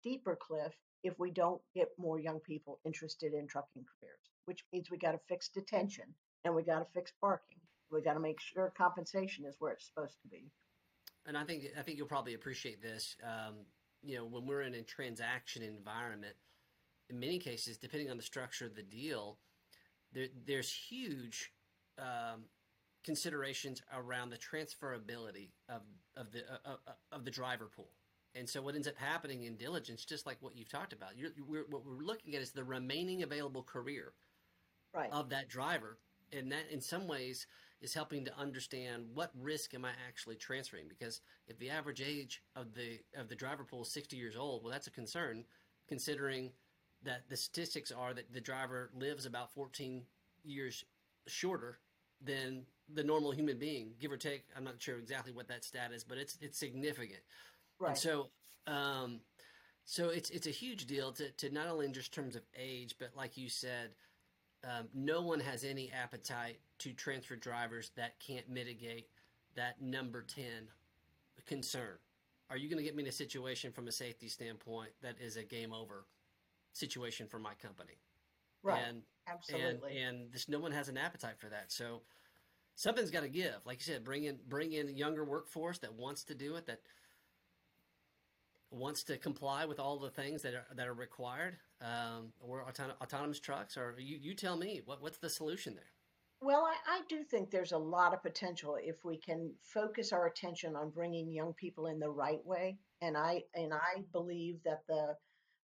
steeper 0.00 0.36
cliff 0.40 0.72
if 1.04 1.18
we 1.18 1.30
don't 1.30 1.60
get 1.74 1.88
more 1.96 2.18
young 2.18 2.40
people 2.40 2.80
interested 2.84 3.32
in 3.34 3.46
trucking 3.46 3.84
careers, 4.00 4.30
which 4.46 4.64
means 4.72 4.90
we 4.90 4.98
got 4.98 5.12
to 5.12 5.20
fix 5.28 5.48
detention 5.48 6.04
and 6.44 6.54
we 6.54 6.62
got 6.62 6.80
to 6.80 6.86
fix 6.94 7.12
parking 7.20 7.58
we 7.90 8.02
got 8.02 8.14
to 8.14 8.20
make 8.20 8.40
sure 8.40 8.72
compensation 8.76 9.44
is 9.44 9.56
where 9.58 9.72
it's 9.72 9.86
supposed 9.86 10.20
to 10.22 10.28
be. 10.28 10.50
And 11.26 11.36
I 11.36 11.44
think 11.44 11.64
I 11.78 11.82
think 11.82 11.98
you'll 11.98 12.06
probably 12.06 12.34
appreciate 12.34 12.82
this. 12.82 13.16
Um, 13.22 13.56
you 14.02 14.16
know, 14.16 14.24
when 14.24 14.46
we're 14.46 14.62
in 14.62 14.74
a 14.74 14.82
transaction 14.82 15.62
environment, 15.62 16.34
in 17.10 17.18
many 17.18 17.38
cases, 17.38 17.76
depending 17.76 18.10
on 18.10 18.16
the 18.16 18.22
structure 18.22 18.64
of 18.64 18.74
the 18.74 18.82
deal, 18.82 19.38
there, 20.12 20.28
there's 20.46 20.72
huge 20.72 21.52
um, 21.98 22.44
considerations 23.04 23.82
around 23.94 24.30
the 24.30 24.38
transferability 24.38 25.50
of 25.68 25.82
of 26.16 26.32
the 26.32 26.40
uh, 26.40 26.76
uh, 26.86 26.92
of 27.12 27.24
the 27.24 27.30
driver 27.30 27.68
pool. 27.74 27.90
And 28.34 28.48
so, 28.48 28.62
what 28.62 28.74
ends 28.74 28.86
up 28.86 28.96
happening 28.96 29.44
in 29.44 29.56
diligence, 29.56 30.04
just 30.04 30.26
like 30.26 30.36
what 30.40 30.56
you've 30.56 30.68
talked 30.68 30.92
about, 30.92 31.10
we're, 31.46 31.64
what 31.68 31.84
we're 31.84 32.04
looking 32.04 32.34
at 32.36 32.42
is 32.42 32.52
the 32.52 32.64
remaining 32.64 33.22
available 33.22 33.62
career 33.62 34.12
right. 34.94 35.10
of 35.12 35.30
that 35.30 35.48
driver, 35.48 35.98
and 36.32 36.52
that, 36.52 36.70
in 36.70 36.80
some 36.80 37.08
ways, 37.08 37.46
is 37.80 37.94
helping 37.94 38.24
to 38.24 38.36
understand 38.36 39.06
what 39.14 39.30
risk 39.40 39.74
am 39.74 39.84
I 39.84 39.90
actually 40.08 40.36
transferring 40.36 40.88
because 40.88 41.20
if 41.46 41.58
the 41.58 41.70
average 41.70 42.00
age 42.00 42.42
of 42.56 42.74
the 42.74 42.98
of 43.16 43.28
the 43.28 43.36
driver 43.36 43.64
pool 43.64 43.82
is 43.82 43.92
60 43.92 44.16
years 44.16 44.36
old, 44.36 44.62
well 44.62 44.72
that's 44.72 44.86
a 44.86 44.92
concern 44.92 45.44
considering 45.88 46.50
that 47.04 47.28
the 47.28 47.36
statistics 47.36 47.92
are 47.92 48.12
that 48.14 48.32
the 48.32 48.40
driver 48.40 48.90
lives 48.98 49.26
about 49.26 49.52
14 49.54 50.02
years 50.44 50.84
shorter 51.26 51.78
than 52.20 52.64
the 52.92 53.04
normal 53.04 53.30
human 53.30 53.58
being, 53.58 53.92
give 54.00 54.10
or 54.10 54.16
take. 54.16 54.44
I'm 54.56 54.64
not 54.64 54.80
sure 54.80 54.98
exactly 54.98 55.32
what 55.32 55.48
that 55.48 55.64
stat 55.64 55.92
is, 55.92 56.04
but 56.04 56.18
it's 56.18 56.36
it's 56.40 56.58
significant. 56.58 57.20
Right. 57.78 57.90
And 57.90 57.98
so 57.98 58.30
um, 58.66 59.20
so 59.84 60.08
it's 60.08 60.30
it's 60.30 60.46
a 60.46 60.50
huge 60.50 60.86
deal 60.86 61.12
to, 61.12 61.30
to 61.30 61.50
not 61.50 61.68
only 61.68 61.86
in 61.86 61.92
just 61.92 62.12
terms 62.12 62.36
of 62.36 62.42
age, 62.58 62.96
but 62.98 63.10
like 63.16 63.36
you 63.36 63.48
said, 63.48 63.90
um, 64.64 64.88
no 64.94 65.22
one 65.22 65.40
has 65.40 65.64
any 65.64 65.90
appetite 65.92 66.58
to 66.78 66.92
transfer 66.92 67.36
drivers 67.36 67.90
that 67.96 68.18
can't 68.20 68.48
mitigate 68.48 69.08
that 69.54 69.80
number 69.80 70.22
10 70.22 70.44
concern. 71.48 71.98
Are 72.50 72.56
you 72.56 72.68
going 72.68 72.78
to 72.78 72.84
get 72.84 72.94
me 72.94 73.02
in 73.02 73.08
a 73.08 73.12
situation 73.12 73.72
from 73.72 73.88
a 73.88 73.92
safety 73.92 74.28
standpoint 74.28 74.90
that 75.02 75.16
is 75.20 75.36
a 75.36 75.42
game 75.42 75.72
over 75.72 76.06
situation 76.72 77.26
for 77.26 77.38
my 77.38 77.54
company? 77.54 77.98
Right. 78.62 78.82
And, 78.86 79.02
Absolutely. 79.26 79.98
And, 79.98 80.20
and 80.20 80.32
this, 80.32 80.48
no 80.48 80.58
one 80.58 80.72
has 80.72 80.88
an 80.88 80.96
appetite 80.96 81.38
for 81.38 81.48
that. 81.48 81.70
So 81.70 82.02
something's 82.74 83.10
got 83.10 83.22
to 83.22 83.28
give. 83.28 83.56
Like 83.64 83.78
you 83.78 83.92
said, 83.92 84.04
bring 84.04 84.24
in 84.24 84.38
bring 84.48 84.72
in 84.72 84.88
a 84.88 84.92
younger 84.92 85.24
workforce 85.24 85.78
that 85.78 85.92
wants 85.92 86.24
to 86.24 86.34
do 86.34 86.56
it, 86.56 86.66
that 86.66 86.80
wants 88.70 89.02
to 89.04 89.16
comply 89.16 89.64
with 89.64 89.80
all 89.80 89.98
the 89.98 90.10
things 90.10 90.42
that 90.42 90.54
are 90.54 90.66
that 90.74 90.86
are 90.86 90.94
required, 90.94 91.56
um, 91.80 92.32
or 92.40 92.62
auton- 92.62 92.92
autonomous 93.00 93.40
trucks, 93.40 93.76
or 93.76 93.94
you, 93.98 94.18
you 94.20 94.34
tell 94.34 94.56
me 94.56 94.82
what 94.84 95.02
what's 95.02 95.18
the 95.18 95.30
solution 95.30 95.74
there? 95.74 95.92
Well, 96.40 96.64
I, 96.64 96.98
I, 96.98 97.00
do 97.08 97.24
think 97.24 97.50
there's 97.50 97.72
a 97.72 97.78
lot 97.78 98.14
of 98.14 98.22
potential 98.22 98.78
if 98.80 99.04
we 99.04 99.16
can 99.16 99.52
focus 99.60 100.12
our 100.12 100.26
attention 100.26 100.76
on 100.76 100.90
bringing 100.90 101.32
young 101.32 101.52
people 101.54 101.86
in 101.88 101.98
the 101.98 102.10
right 102.10 102.44
way. 102.46 102.78
And 103.02 103.16
I 103.16 103.42
and 103.54 103.74
I 103.74 104.04
believe 104.12 104.62
that 104.64 104.86
the 104.86 105.16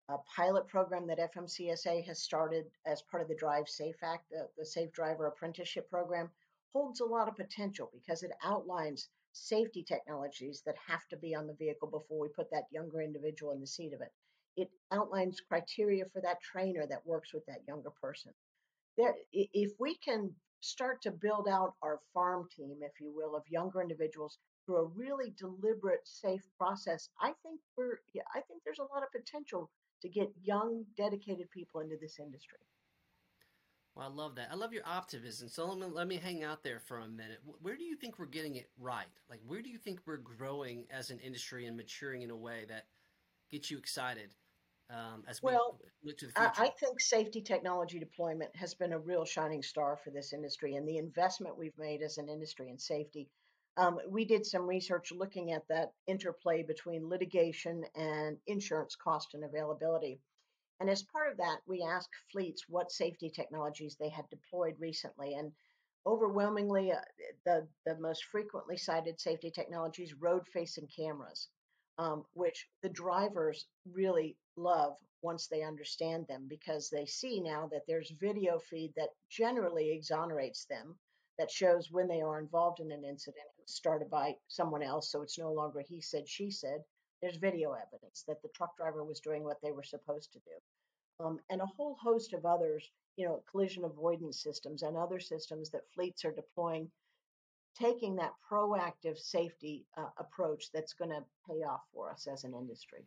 uh, 0.08 0.16
pilot 0.34 0.66
program 0.68 1.06
that 1.06 1.34
FMCSA 1.34 2.04
has 2.06 2.22
started 2.22 2.64
as 2.86 3.02
part 3.02 3.22
of 3.22 3.28
the 3.28 3.34
Drive 3.34 3.68
Safe 3.68 3.96
Act, 4.02 4.32
the 4.56 4.64
Safe 4.64 4.92
Driver 4.92 5.26
Apprenticeship 5.26 5.90
Program, 5.90 6.30
holds 6.72 7.00
a 7.00 7.04
lot 7.04 7.28
of 7.28 7.36
potential 7.36 7.90
because 7.92 8.22
it 8.22 8.32
outlines 8.42 9.08
safety 9.32 9.82
technologies 9.82 10.62
that 10.66 10.76
have 10.86 11.06
to 11.08 11.16
be 11.16 11.34
on 11.34 11.46
the 11.46 11.54
vehicle 11.54 11.88
before 11.88 12.20
we 12.20 12.28
put 12.28 12.50
that 12.50 12.64
younger 12.70 13.00
individual 13.00 13.52
in 13.52 13.60
the 13.60 13.66
seat 13.66 13.92
of 13.92 14.00
it. 14.00 14.12
It 14.56 14.70
outlines 14.90 15.40
criteria 15.40 16.04
for 16.12 16.20
that 16.20 16.40
trainer 16.42 16.86
that 16.86 17.06
works 17.06 17.32
with 17.32 17.44
that 17.46 17.66
younger 17.66 17.90
person. 17.90 18.32
There, 18.98 19.14
if 19.32 19.72
we 19.78 19.96
can 19.96 20.34
start 20.60 21.02
to 21.02 21.10
build 21.10 21.48
out 21.48 21.74
our 21.82 22.00
farm 22.12 22.48
team, 22.54 22.76
if 22.82 23.00
you 23.00 23.12
will, 23.14 23.34
of 23.34 23.42
younger 23.48 23.80
individuals 23.80 24.38
through 24.66 24.76
a 24.76 24.84
really 24.84 25.34
deliberate, 25.38 26.06
safe 26.06 26.42
process, 26.58 27.08
I 27.20 27.32
think 27.42 27.60
we're, 27.76 27.98
I 28.34 28.40
think 28.42 28.62
there's 28.64 28.78
a 28.78 28.94
lot 28.94 29.02
of 29.02 29.10
potential 29.10 29.70
to 30.02 30.08
get 30.08 30.30
young, 30.42 30.84
dedicated 30.96 31.50
people 31.50 31.80
into 31.80 31.96
this 32.00 32.18
industry. 32.20 32.58
Well, 33.94 34.07
I 34.07 34.14
love 34.14 34.37
that. 34.37 34.48
I 34.50 34.55
love 34.55 34.72
your 34.72 34.87
optimism. 34.87 35.48
So 35.48 35.66
let 35.66 35.78
me, 35.78 35.87
let 35.94 36.09
me 36.09 36.16
hang 36.16 36.42
out 36.42 36.62
there 36.62 36.78
for 36.78 37.00
a 37.00 37.09
minute. 37.09 37.40
Where 37.61 37.76
do 37.76 37.85
you 37.85 37.94
think 37.96 38.18
we're 38.18 38.24
getting 38.24 38.57
it 38.57 38.70
right? 38.78 39.05
Like, 39.28 39.40
where 39.46 39.61
do 39.61 39.68
you 39.68 39.76
think 39.76 40.00
we're 40.07 40.16
growing 40.16 40.87
as 40.90 41.11
an 41.11 41.18
industry 41.18 41.66
and 41.66 41.76
maturing 41.76 42.22
in 42.22 42.31
a 42.31 42.37
way 42.37 42.64
that 42.68 42.87
gets 43.50 43.70
you 43.70 43.76
excited 43.76 44.35
um, 44.88 45.24
as 45.28 45.42
we 45.42 45.52
well, 45.52 45.78
look 46.02 46.16
to 46.16 46.26
the 46.26 46.33
future? 46.33 46.52
I, 46.57 46.64
I 46.64 46.70
think 46.81 47.00
safety 47.02 47.42
technology 47.42 47.98
deployment 47.98 48.57
has 48.57 48.72
been 48.72 48.94
a 48.94 48.98
real 48.98 49.26
shining 49.26 49.62
star 49.62 49.98
for 50.02 50.09
this 50.11 50.33
industry, 50.33 50.76
and 50.76 50.88
the 50.88 50.96
investment 50.96 51.59
we've 51.59 51.76
made 51.76 52.00
as 52.00 52.16
an 52.16 52.31
industry 52.31 52.70
in 52.70 52.78
safety. 52.78 53.28
um, 53.76 53.98
we 54.09 54.24
did 54.24 54.44
some 54.44 54.66
research 54.66 55.12
looking 55.12 55.52
at 55.52 55.66
that 55.68 55.92
interplay 56.07 56.62
between 56.62 57.09
litigation 57.09 57.85
and 57.94 58.37
insurance 58.46 58.96
cost 58.96 59.35
and 59.35 59.44
availability. 59.44 60.20
And 60.82 60.90
as 60.90 61.04
part 61.04 61.30
of 61.30 61.36
that, 61.36 61.60
we 61.64 61.84
asked 61.84 62.16
fleets 62.32 62.68
what 62.68 62.90
safety 62.90 63.30
technologies 63.30 63.94
they 63.94 64.08
had 64.08 64.28
deployed 64.30 64.74
recently. 64.80 65.34
And 65.34 65.52
overwhelmingly, 66.04 66.90
uh, 66.90 67.00
the, 67.44 67.68
the 67.86 67.94
most 67.98 68.24
frequently 68.24 68.76
cited 68.76 69.20
safety 69.20 69.52
technologies 69.52 70.12
road 70.14 70.44
facing 70.48 70.88
cameras, 70.88 71.46
um, 71.98 72.24
which 72.32 72.68
the 72.82 72.88
drivers 72.88 73.68
really 73.92 74.36
love 74.56 74.96
once 75.22 75.46
they 75.46 75.62
understand 75.62 76.26
them 76.26 76.48
because 76.48 76.90
they 76.90 77.06
see 77.06 77.38
now 77.38 77.68
that 77.68 77.86
there's 77.86 78.10
video 78.18 78.58
feed 78.58 78.92
that 78.96 79.10
generally 79.30 79.92
exonerates 79.92 80.64
them 80.64 80.98
that 81.38 81.48
shows 81.48 81.92
when 81.92 82.08
they 82.08 82.22
are 82.22 82.40
involved 82.40 82.80
in 82.80 82.90
an 82.90 83.04
incident 83.04 83.46
started 83.66 84.10
by 84.10 84.36
someone 84.48 84.82
else 84.82 85.12
so 85.12 85.22
it's 85.22 85.38
no 85.38 85.52
longer 85.52 85.80
he 85.80 86.00
said 86.00 86.28
she 86.28 86.50
said 86.50 86.82
there's 87.20 87.36
video 87.36 87.72
evidence 87.72 88.24
that 88.26 88.42
the 88.42 88.48
truck 88.48 88.76
driver 88.76 89.04
was 89.04 89.20
doing 89.20 89.44
what 89.44 89.60
they 89.62 89.70
were 89.70 89.84
supposed 89.84 90.32
to 90.32 90.40
do 90.40 90.50
um, 91.22 91.38
and 91.50 91.61
a 91.61 91.66
whole 91.66 91.96
host 92.02 92.32
of 92.32 92.44
others 92.44 92.90
you 93.16 93.26
know 93.26 93.42
collision 93.50 93.85
avoidance 93.85 94.42
systems 94.42 94.82
and 94.82 94.96
other 94.96 95.20
systems 95.20 95.70
that 95.70 95.82
fleets 95.94 96.24
are 96.24 96.32
deploying 96.32 96.90
taking 97.78 98.16
that 98.16 98.32
proactive 98.50 99.18
safety 99.18 99.87
uh, 99.96 100.11
approach 100.18 100.70
that's 100.74 100.92
going 100.92 101.11
to 101.11 101.24
pay 101.48 101.62
off 101.62 101.80
for 101.92 102.11
us 102.11 102.26
as 102.30 102.44
an 102.44 102.54
industry 102.54 103.04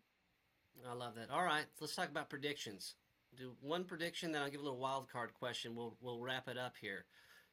I 0.90 0.94
love 0.94 1.16
that. 1.16 1.30
All 1.30 1.44
right, 1.44 1.66
let's 1.80 1.96
talk 1.96 2.10
about 2.10 2.30
predictions. 2.30 2.96
Do 3.38 3.54
one 3.62 3.84
prediction, 3.84 4.32
then 4.32 4.42
I'll 4.42 4.50
give 4.50 4.62
a 4.62 4.64
little 4.64 4.80
wild 4.80 5.10
card 5.10 5.34
question. 5.34 5.76
We'll 5.76 5.98
we'll 6.02 6.20
wrap 6.20 6.48
it 6.48 6.58
up 6.58 6.74
here. 6.80 7.06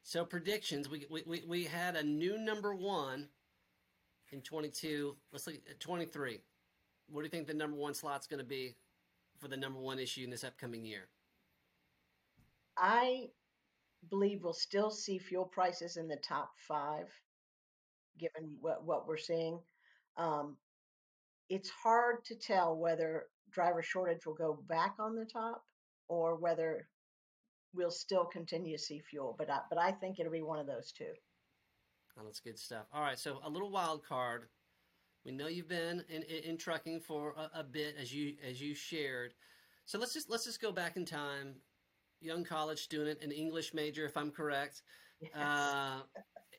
So 0.03 0.25
predictions. 0.25 0.89
We 0.89 1.05
we 1.09 1.43
we 1.47 1.63
had 1.63 1.95
a 1.95 2.03
new 2.03 2.37
number 2.37 2.75
one 2.75 3.29
in 4.31 4.41
22. 4.41 5.15
Let's 5.31 5.47
look 5.47 5.57
at 5.69 5.79
23. 5.79 6.41
What 7.07 7.21
do 7.21 7.25
you 7.25 7.29
think 7.29 7.47
the 7.47 7.53
number 7.53 7.77
one 7.77 7.93
slot's 7.93 8.27
going 8.27 8.39
to 8.39 8.45
be 8.45 8.75
for 9.43 9.49
the 9.49 9.57
number 9.57 9.79
one 9.79 9.99
issue 9.99 10.23
in 10.23 10.29
this 10.29 10.45
upcoming 10.45 10.85
year? 10.85 11.09
I 12.77 13.27
believe 14.09 14.41
we'll 14.41 14.53
still 14.53 14.89
see 14.89 15.19
fuel 15.19 15.45
prices 15.45 15.97
in 15.97 16.07
the 16.07 16.15
top 16.15 16.51
five, 16.67 17.09
given 18.17 18.55
what, 18.61 18.85
what 18.85 19.05
we're 19.05 19.17
seeing. 19.17 19.59
Um, 20.17 20.55
it's 21.49 21.69
hard 21.69 22.23
to 22.25 22.35
tell 22.35 22.77
whether 22.77 23.25
driver 23.51 23.81
shortage 23.81 24.25
will 24.25 24.33
go 24.33 24.63
back 24.67 24.95
on 24.97 25.15
the 25.15 25.25
top 25.25 25.63
or 26.07 26.35
whether 26.35 26.87
we'll 27.75 27.91
still 27.91 28.25
continue 28.25 28.77
to 28.77 28.81
see 28.81 28.99
fuel. 28.99 29.35
But 29.37 29.49
I, 29.49 29.59
but 29.69 29.77
I 29.77 29.91
think 29.91 30.19
it'll 30.19 30.31
be 30.31 30.41
one 30.41 30.59
of 30.59 30.67
those 30.67 30.93
two. 30.97 31.13
Oh, 32.17 32.23
that's 32.23 32.39
good 32.39 32.57
stuff. 32.57 32.85
All 32.93 33.01
right, 33.01 33.19
so 33.19 33.39
a 33.43 33.49
little 33.49 33.71
wild 33.71 34.05
card. 34.05 34.43
We 35.25 35.31
know 35.31 35.47
you've 35.47 35.69
been 35.69 36.03
in, 36.09 36.23
in, 36.23 36.43
in 36.43 36.57
trucking 36.57 37.01
for 37.01 37.33
a, 37.37 37.59
a, 37.59 37.63
bit, 37.63 37.95
as 37.99 38.13
you 38.13 38.35
as 38.47 38.61
you 38.61 38.75
shared. 38.75 39.33
So 39.85 39.97
let's 39.97 40.13
just 40.13 40.29
let's 40.29 40.45
just 40.45 40.61
go 40.61 40.71
back 40.71 40.97
in 40.97 41.05
time. 41.05 41.55
Young 42.19 42.43
college 42.43 42.79
student, 42.79 43.21
an 43.21 43.31
English 43.31 43.73
major, 43.73 44.05
if 44.05 44.15
I'm 44.15 44.31
correct. 44.31 44.81
Yes. 45.21 45.31
Uh, 45.35 45.99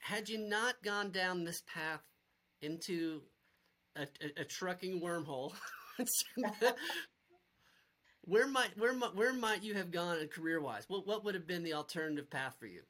had 0.00 0.28
you 0.28 0.38
not 0.38 0.74
gone 0.82 1.10
down 1.10 1.44
this 1.44 1.62
path 1.66 2.02
into 2.60 3.22
a, 3.96 4.02
a, 4.02 4.42
a 4.42 4.44
trucking 4.44 5.00
wormhole. 5.00 5.52
where 8.22 8.46
might 8.46 8.76
where 8.76 8.92
might 8.92 9.14
where 9.14 9.32
might 9.32 9.62
you 9.62 9.74
have 9.74 9.90
gone 9.90 10.26
career 10.28 10.60
wise? 10.60 10.84
What 10.88 11.06
what 11.06 11.24
would 11.24 11.34
have 11.34 11.46
been 11.46 11.62
the 11.62 11.74
alternative 11.74 12.30
path 12.30 12.56
for 12.58 12.66
you? 12.66 12.82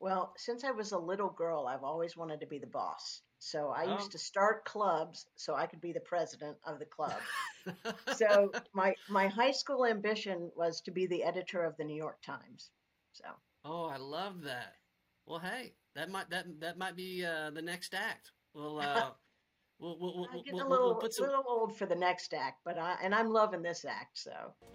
Well, 0.00 0.34
since 0.36 0.64
I 0.64 0.70
was 0.70 0.92
a 0.92 0.98
little 0.98 1.30
girl, 1.30 1.66
I've 1.66 1.84
always 1.84 2.16
wanted 2.16 2.40
to 2.40 2.46
be 2.46 2.58
the 2.58 2.66
boss. 2.66 3.22
So 3.44 3.68
I 3.68 3.84
oh. 3.84 3.92
used 3.92 4.10
to 4.12 4.18
start 4.18 4.64
clubs 4.64 5.26
so 5.36 5.54
I 5.54 5.66
could 5.66 5.82
be 5.82 5.92
the 5.92 6.00
president 6.00 6.56
of 6.66 6.78
the 6.78 6.86
club. 6.86 7.20
so 8.16 8.50
my 8.72 8.94
my 9.10 9.28
high 9.28 9.50
school 9.50 9.84
ambition 9.84 10.50
was 10.56 10.80
to 10.80 10.90
be 10.90 11.06
the 11.06 11.22
editor 11.22 11.62
of 11.62 11.76
the 11.76 11.84
New 11.84 11.94
York 11.96 12.22
Times. 12.22 12.70
So. 13.12 13.24
Oh, 13.66 13.84
I 13.84 13.98
love 13.98 14.42
that. 14.44 14.76
Well, 15.26 15.40
hey, 15.40 15.74
that 15.94 16.10
might 16.10 16.30
that 16.30 16.46
that 16.60 16.78
might 16.78 16.96
be 16.96 17.22
uh, 17.22 17.50
the 17.50 17.60
next 17.60 17.92
act. 17.92 18.32
Well, 18.54 18.80
uh, 18.80 19.10
We'll, 19.80 19.98
we'll, 19.98 20.28
we'll, 20.32 20.42
getting 20.44 20.60
a 20.60 20.68
little, 20.68 20.98
we'll 21.02 21.10
some... 21.10 21.26
little 21.26 21.44
old 21.48 21.76
for 21.76 21.84
the 21.84 21.96
next 21.96 22.32
act, 22.32 22.60
but 22.64 22.78
I 22.78 22.96
and 23.02 23.12
I'm 23.12 23.30
loving 23.30 23.60
this 23.60 23.84
act. 23.84 24.16
So 24.16 24.30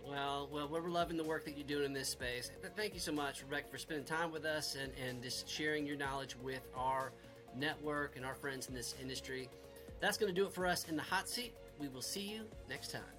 well, 0.06 0.50
well, 0.52 0.68
we're 0.68 0.90
loving 0.90 1.16
the 1.16 1.24
work 1.24 1.46
that 1.46 1.58
you're 1.58 1.66
doing 1.66 1.86
in 1.86 1.94
this 1.94 2.10
space. 2.10 2.52
Thank 2.76 2.94
you 2.94 3.00
so 3.00 3.14
much, 3.14 3.42
Rebecca, 3.42 3.70
for 3.72 3.78
spending 3.78 4.06
time 4.06 4.30
with 4.30 4.44
us 4.44 4.76
and 4.76 4.92
and 5.08 5.24
just 5.24 5.50
sharing 5.50 5.88
your 5.88 5.96
knowledge 5.96 6.36
with 6.36 6.68
our 6.76 7.14
network 7.58 8.16
and 8.16 8.26
our 8.26 8.36
friends 8.36 8.68
in 8.68 8.74
this 8.74 8.96
industry. 9.02 9.50
That's 10.00 10.18
going 10.18 10.34
to 10.34 10.42
do 10.42 10.48
it 10.48 10.54
for 10.54 10.66
us 10.66 10.88
in 10.88 10.96
the 10.96 11.04
hot 11.04 11.28
seat. 11.28 11.54
We 11.80 11.88
will 11.90 12.02
see 12.02 12.22
you 12.22 12.42
next 12.70 12.92
time. 12.92 13.19